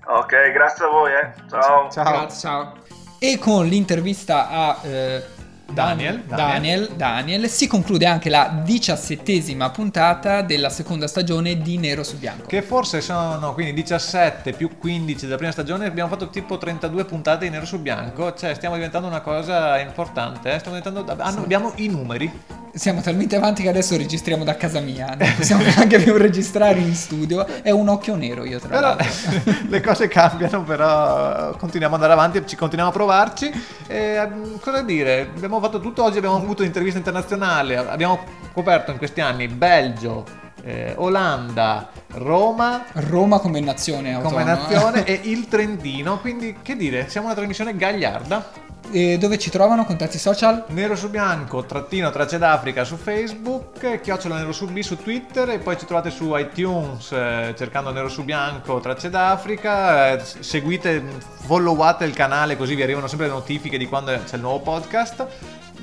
Ok, 0.05 0.51
grazie 0.51 0.85
a 0.85 0.89
voi, 0.89 1.11
eh. 1.13 1.31
Ciao. 1.49 1.89
Ciao. 1.91 2.03
Grazie, 2.03 2.39
ciao. 2.39 2.73
E 3.19 3.39
con 3.39 3.65
l'intervista 3.67 4.49
a 4.49 4.79
eh, 4.83 5.23
Daniel, 5.71 6.23
Daniel, 6.25 6.89
Daniel, 6.95 7.49
si 7.49 7.67
conclude 7.67 8.05
anche 8.05 8.29
la 8.29 8.61
diciassettesima 8.63 9.69
puntata 9.71 10.41
della 10.41 10.69
seconda 10.69 11.07
stagione 11.07 11.57
di 11.61 11.77
Nero 11.77 12.03
su 12.03 12.17
Bianco. 12.17 12.45
Che 12.45 12.61
forse 12.61 13.01
sono 13.01 13.53
quindi 13.53 13.73
17 13.73 14.53
più 14.53 14.77
15 14.77 15.25
della 15.25 15.35
prima 15.37 15.51
stagione, 15.51 15.85
abbiamo 15.85 16.09
fatto 16.09 16.29
tipo 16.29 16.57
32 16.57 17.05
puntate 17.05 17.45
di 17.45 17.51
nero 17.51 17.65
su 17.65 17.79
bianco, 17.79 18.33
cioè 18.33 18.53
stiamo 18.53 18.75
diventando 18.75 19.07
una 19.07 19.21
cosa 19.21 19.79
importante, 19.79 20.53
eh? 20.53 20.59
stiamo 20.59 20.77
diventando, 20.77 21.21
hanno- 21.21 21.41
abbiamo 21.41 21.73
i 21.75 21.87
numeri. 21.87 22.31
Siamo 22.77 23.01
talmente 23.01 23.35
avanti 23.35 23.63
che 23.63 23.69
adesso 23.69 23.97
registriamo 23.97 24.43
da 24.43 24.55
casa 24.55 24.79
mia, 24.79 25.15
non 25.17 25.33
possiamo 25.35 25.63
neanche 25.65 25.97
più 25.97 26.15
registrare 26.15 26.79
in 26.79 26.93
studio. 26.93 27.43
È 27.63 27.71
un 27.71 27.87
occhio 27.87 28.15
nero 28.15 28.45
io 28.45 28.59
tra 28.59 28.69
Però 28.69 28.95
l'altro. 28.95 29.41
le 29.67 29.81
cose 29.81 30.07
cambiano, 30.07 30.61
però 30.61 31.55
continuiamo 31.57 31.95
ad 31.95 32.03
andare 32.03 32.19
avanti, 32.19 32.45
ci 32.45 32.55
continuiamo 32.55 32.91
a 32.91 32.95
provarci. 32.95 33.51
E, 33.87 33.97
ehm, 33.97 34.59
cosa 34.59 34.83
dire? 34.83 35.21
Abbiamo 35.21 35.59
fatto 35.59 35.79
tutto 35.79 36.03
oggi, 36.03 36.19
abbiamo 36.19 36.35
avuto 36.35 36.61
interviste 36.61 36.99
internazionali, 36.99 37.75
abbiamo 37.75 38.19
coperto 38.53 38.91
in 38.91 38.99
questi 38.99 39.21
anni 39.21 39.47
Belgio, 39.47 40.23
eh, 40.63 40.93
Olanda, 40.97 41.89
Roma 42.13 42.83
Roma 42.93 43.39
come 43.39 43.59
nazione 43.59 44.13
come 44.21 44.43
autonoma. 44.43 44.43
nazione 44.43 45.03
e 45.05 45.19
il 45.23 45.47
Trentino, 45.47 46.19
quindi 46.19 46.57
che 46.61 46.75
dire, 46.75 47.09
siamo 47.09 47.25
una 47.25 47.35
trasmissione 47.35 47.75
gagliarda. 47.75 48.65
E 48.89 49.17
dove 49.17 49.37
ci 49.37 49.49
trovano? 49.49 49.83
Contatti 49.83 50.17
social? 50.17 50.63
Nero 50.69 50.95
su 50.95 51.09
bianco, 51.09 51.65
trattino 51.65 52.09
tracce 52.09 52.37
d'Africa 52.37 52.85
su 52.85 52.95
Facebook, 52.95 53.99
chiocciola 53.99 54.37
nero 54.37 54.53
su 54.53 54.65
B 54.67 54.79
su 54.79 54.95
Twitter 54.95 55.49
e 55.49 55.59
poi 55.59 55.77
ci 55.77 55.85
trovate 55.85 56.09
su 56.09 56.33
iTunes 56.37 57.11
eh, 57.11 57.53
cercando 57.57 57.91
nero 57.91 58.07
su 58.07 58.23
bianco 58.23 58.79
tracce 58.79 59.09
d'Africa. 59.09 60.13
eh, 60.13 60.21
seguite, 60.23 61.03
followate 61.45 62.05
il 62.05 62.13
canale 62.13 62.55
così 62.55 62.75
vi 62.75 62.83
arrivano 62.83 63.07
sempre 63.07 63.27
le 63.27 63.33
notifiche 63.33 63.77
di 63.77 63.87
quando 63.87 64.17
c'è 64.23 64.35
il 64.35 64.41
nuovo 64.41 64.61
podcast. 64.61 65.27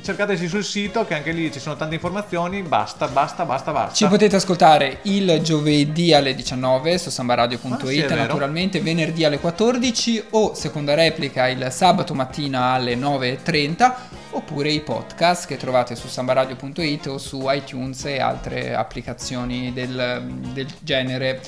Cercateci 0.05 0.49
sul 0.49 0.63
sito 0.63 1.07
che 1.07 1.15
anche 1.15 1.33
lì 1.33 1.51
ci 1.51 1.59
sono 1.59 1.77
tante 1.77 1.95
informazioni. 1.95 2.61
Basta, 2.63 3.09
basta, 3.09 3.47
basta, 3.47 3.73
basta. 3.73 3.95
Ci 3.95 4.07
potete 4.07 4.37
ascoltare 4.37 4.99
il 5.03 5.41
giovedì 5.43 6.13
alle 6.13 6.35
19 6.35 6.99
su 6.99 7.09
sambaradio.it, 7.09 8.11
Ah, 8.11 8.15
naturalmente 8.15 8.81
venerdì 8.81 9.25
alle 9.25 9.39
14 9.39 10.25
o 10.31 10.55
seconda 10.55 10.95
replica 10.95 11.49
il 11.49 11.69
sabato 11.71 12.13
mattina 12.15 12.73
alle 12.73 12.97
9.30 12.97 13.93
oppure 14.33 14.71
i 14.71 14.81
podcast 14.81 15.47
che 15.47 15.57
trovate 15.57 15.97
su 15.97 16.09
sambaradio.it 16.09 17.07
o 17.07 17.19
su 17.19 17.43
iTunes 17.47 18.05
e 18.05 18.21
altre 18.21 18.75
applicazioni 18.75 19.73
del, 19.73 20.23
del 20.53 20.67
genere. 20.81 21.41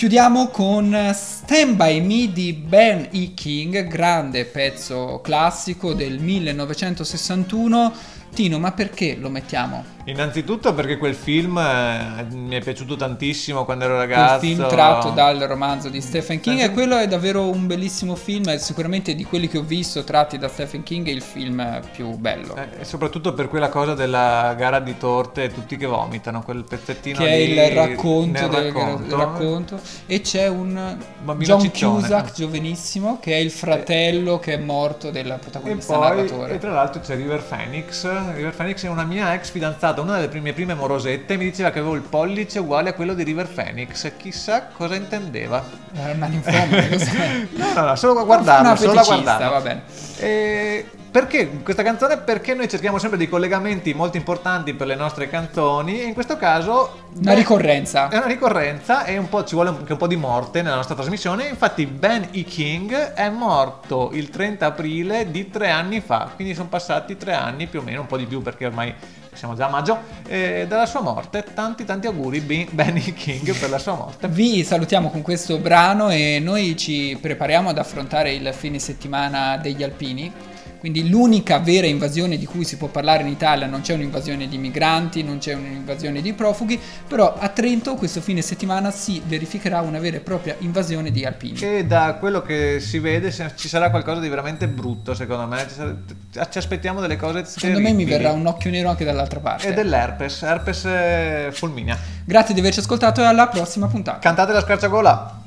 Chiudiamo 0.00 0.46
con 0.46 1.10
Stand 1.12 1.76
By 1.76 2.00
Me 2.00 2.32
di 2.32 2.54
Ben 2.54 3.08
E. 3.12 3.34
King, 3.34 3.86
grande 3.86 4.46
pezzo 4.46 5.20
classico 5.22 5.92
del 5.92 6.20
1961. 6.20 7.92
Tino, 8.32 8.58
ma 8.58 8.72
perché 8.72 9.16
lo 9.16 9.28
mettiamo? 9.28 9.84
Innanzitutto 10.04 10.72
perché 10.74 10.96
quel 10.96 11.14
film 11.14 11.58
eh, 11.58 12.26
mi 12.32 12.56
è 12.56 12.60
piaciuto 12.60 12.96
tantissimo 12.96 13.64
quando 13.64 13.84
ero 13.84 13.96
ragazzo. 13.96 14.40
film 14.40 14.66
tratto 14.66 15.10
dal 15.10 15.38
romanzo 15.40 15.88
di 15.88 16.00
Stephen 16.00 16.40
King 16.40 16.56
Stephen- 16.58 16.70
e 16.70 16.74
quello 16.74 16.96
è 16.98 17.06
davvero 17.06 17.48
un 17.48 17.66
bellissimo 17.66 18.16
film, 18.16 18.48
è 18.48 18.58
sicuramente 18.58 19.14
di 19.14 19.24
quelli 19.24 19.46
che 19.46 19.58
ho 19.58 19.62
visto 19.62 20.02
tratti 20.02 20.38
da 20.38 20.48
Stephen 20.48 20.82
King 20.82 21.06
è 21.06 21.10
il 21.10 21.20
film 21.22 21.80
più 21.92 22.16
bello. 22.16 22.56
Eh, 22.56 22.80
E 22.80 22.84
soprattutto 22.84 23.34
per 23.34 23.48
quella 23.48 23.68
cosa 23.68 23.94
della 23.94 24.54
gara 24.56 24.80
di 24.80 24.96
torte 24.96 25.44
e 25.44 25.52
tutti 25.52 25.76
che 25.76 25.86
vomitano, 25.86 26.42
quel 26.42 26.64
pezzettino 26.64 27.18
che 27.18 27.28
è 27.28 27.36
lì 27.46 27.52
il 27.52 27.70
racconto, 27.74 28.48
del 28.48 28.72
racconto. 28.72 29.16
racconto. 29.16 29.80
e 30.06 30.20
c'è 30.22 30.48
un 30.48 30.96
Bambino 31.22 31.56
John 31.56 31.60
ciccione. 31.60 32.00
Cusack 32.00 32.32
giovanissimo 32.34 33.18
che 33.20 33.32
è 33.34 33.38
il 33.38 33.50
fratello 33.50 34.38
che 34.38 34.54
è 34.54 34.56
morto 34.58 35.10
del 35.10 35.30
E 35.30 35.38
protagonista 35.38 35.96
poi, 35.96 36.08
narratore 36.08 36.54
e 36.54 36.58
tra 36.58 36.72
l'altro 36.72 37.00
c'è 37.00 37.14
River 37.16 37.42
Phoenix. 37.42 38.08
River 38.34 38.54
Phoenix 38.56 38.84
è 38.84 38.88
una 38.88 39.04
mia 39.04 39.34
ex 39.34 39.50
fidanzata, 39.50 39.99
una 40.00 40.18
delle 40.18 40.40
mie 40.40 40.52
prime 40.52 40.74
morosette. 40.74 41.36
Mi 41.36 41.44
diceva 41.44 41.70
che 41.70 41.78
avevo 41.78 41.94
il 41.94 42.02
pollice 42.02 42.58
uguale 42.58 42.90
a 42.90 42.92
quello 42.92 43.14
di 43.14 43.22
River 43.22 43.48
Phoenix. 43.48 44.12
Chissà 44.16 44.66
cosa 44.66 44.94
intendeva. 44.94 45.64
Era 45.94 46.12
una 46.12 46.26
linfoma, 46.26 46.88
cos'è? 46.88 47.46
No, 47.52 47.72
no, 47.74 47.86
no, 47.86 47.96
solo 47.96 48.20
a 48.20 48.24
guardarlo, 48.24 48.76
solo 48.76 49.00
a 49.00 49.04
guardarlo. 49.04 49.50
va 49.50 49.60
bene. 49.60 49.82
E 50.18 50.86
perché 51.10 51.62
questa 51.64 51.82
canzone? 51.82 52.18
Perché 52.18 52.54
noi 52.54 52.68
cerchiamo 52.68 52.98
sempre 52.98 53.18
dei 53.18 53.28
collegamenti 53.28 53.92
molto 53.94 54.16
importanti 54.16 54.74
per 54.74 54.86
le 54.86 54.94
nostre 54.94 55.28
canzoni 55.28 56.00
e 56.00 56.04
in 56.04 56.14
questo 56.14 56.36
caso 56.36 57.08
Una 57.14 57.32
beh, 57.32 57.34
ricorrenza. 57.34 58.08
È 58.08 58.16
una 58.16 58.26
ricorrenza 58.26 59.04
e 59.04 59.18
un 59.18 59.28
po' 59.28 59.42
ci 59.44 59.56
vuole 59.56 59.70
anche 59.70 59.90
un 59.90 59.98
po' 59.98 60.06
di 60.06 60.14
morte 60.14 60.62
nella 60.62 60.76
nostra 60.76 60.94
trasmissione. 60.94 61.48
Infatti 61.48 61.84
Ben 61.86 62.28
E. 62.30 62.44
King 62.44 62.94
è 62.94 63.28
morto 63.28 64.10
il 64.12 64.30
30 64.30 64.66
aprile 64.66 65.30
di 65.32 65.50
tre 65.50 65.70
anni 65.70 66.00
fa, 66.00 66.30
quindi 66.32 66.54
sono 66.54 66.68
passati 66.68 67.16
tre 67.16 67.34
anni 67.34 67.66
più 67.66 67.80
o 67.80 67.82
meno, 67.82 68.02
un 68.02 68.06
po' 68.06 68.16
di 68.16 68.26
più 68.26 68.40
perché 68.40 68.66
ormai 68.66 68.94
siamo 69.32 69.54
già 69.54 69.66
a 69.66 69.70
maggio, 69.70 69.98
eh, 70.26 70.66
dalla 70.68 70.86
sua 70.86 71.00
morte. 71.00 71.44
Tanti 71.54 71.84
tanti 71.84 72.06
auguri 72.06 72.40
Ben 72.40 72.68
Ben 72.70 72.96
E. 72.96 73.12
King 73.14 73.56
per 73.56 73.70
la 73.70 73.78
sua 73.78 73.94
morte. 73.94 74.28
Vi 74.28 74.64
salutiamo 74.64 75.10
con 75.10 75.22
questo 75.22 75.58
brano 75.58 76.10
e 76.10 76.38
noi 76.40 76.76
ci 76.76 77.16
prepariamo 77.20 77.68
ad 77.68 77.78
affrontare 77.78 78.32
il 78.32 78.52
fine 78.52 78.78
settimana 78.78 79.56
degli 79.56 79.82
alpini. 79.82 80.32
Quindi 80.80 81.10
l'unica 81.10 81.58
vera 81.58 81.86
invasione 81.86 82.38
di 82.38 82.46
cui 82.46 82.64
si 82.64 82.78
può 82.78 82.88
parlare 82.88 83.20
in 83.22 83.28
Italia 83.28 83.66
non 83.66 83.82
c'è 83.82 83.92
un'invasione 83.92 84.48
di 84.48 84.56
migranti, 84.56 85.22
non 85.22 85.36
c'è 85.36 85.52
un'invasione 85.52 86.22
di 86.22 86.32
profughi, 86.32 86.80
però 87.06 87.36
a 87.38 87.48
Trento 87.48 87.96
questo 87.96 88.22
fine 88.22 88.40
settimana 88.40 88.90
si 88.90 89.20
verificherà 89.22 89.82
una 89.82 89.98
vera 89.98 90.16
e 90.16 90.20
propria 90.20 90.56
invasione 90.60 91.10
di 91.10 91.26
alpini. 91.26 91.60
E 91.60 91.84
da 91.84 92.14
quello 92.14 92.40
che 92.40 92.80
si 92.80 92.98
vede 92.98 93.30
ci 93.30 93.68
sarà 93.68 93.90
qualcosa 93.90 94.20
di 94.20 94.28
veramente 94.30 94.68
brutto 94.68 95.12
secondo 95.12 95.46
me. 95.46 95.66
Ci, 95.68 95.74
sarà- 95.74 96.48
ci 96.48 96.58
aspettiamo 96.58 97.02
delle 97.02 97.16
cose 97.16 97.44
Secondo 97.44 97.80
me 97.80 97.92
mi 97.92 98.06
verrà 98.06 98.32
un 98.32 98.46
occhio 98.46 98.70
nero 98.70 98.88
anche 98.88 99.04
dall'altra 99.04 99.40
parte. 99.40 99.68
E 99.68 99.74
dell'herpes, 99.74 100.40
herpes 100.40 100.84
eh, 100.86 101.50
fulminea. 101.52 101.98
Grazie 102.24 102.54
di 102.54 102.60
averci 102.60 102.80
ascoltato 102.80 103.20
e 103.20 103.24
alla 103.24 103.48
prossima 103.48 103.86
puntata. 103.86 104.18
Cantate 104.18 104.52
la 104.52 104.62
scarciagola. 104.62 105.42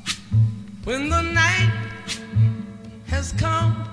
When 0.83 1.09
the 1.09 1.21
night 1.21 1.71
has 3.09 3.33
come 3.39 3.92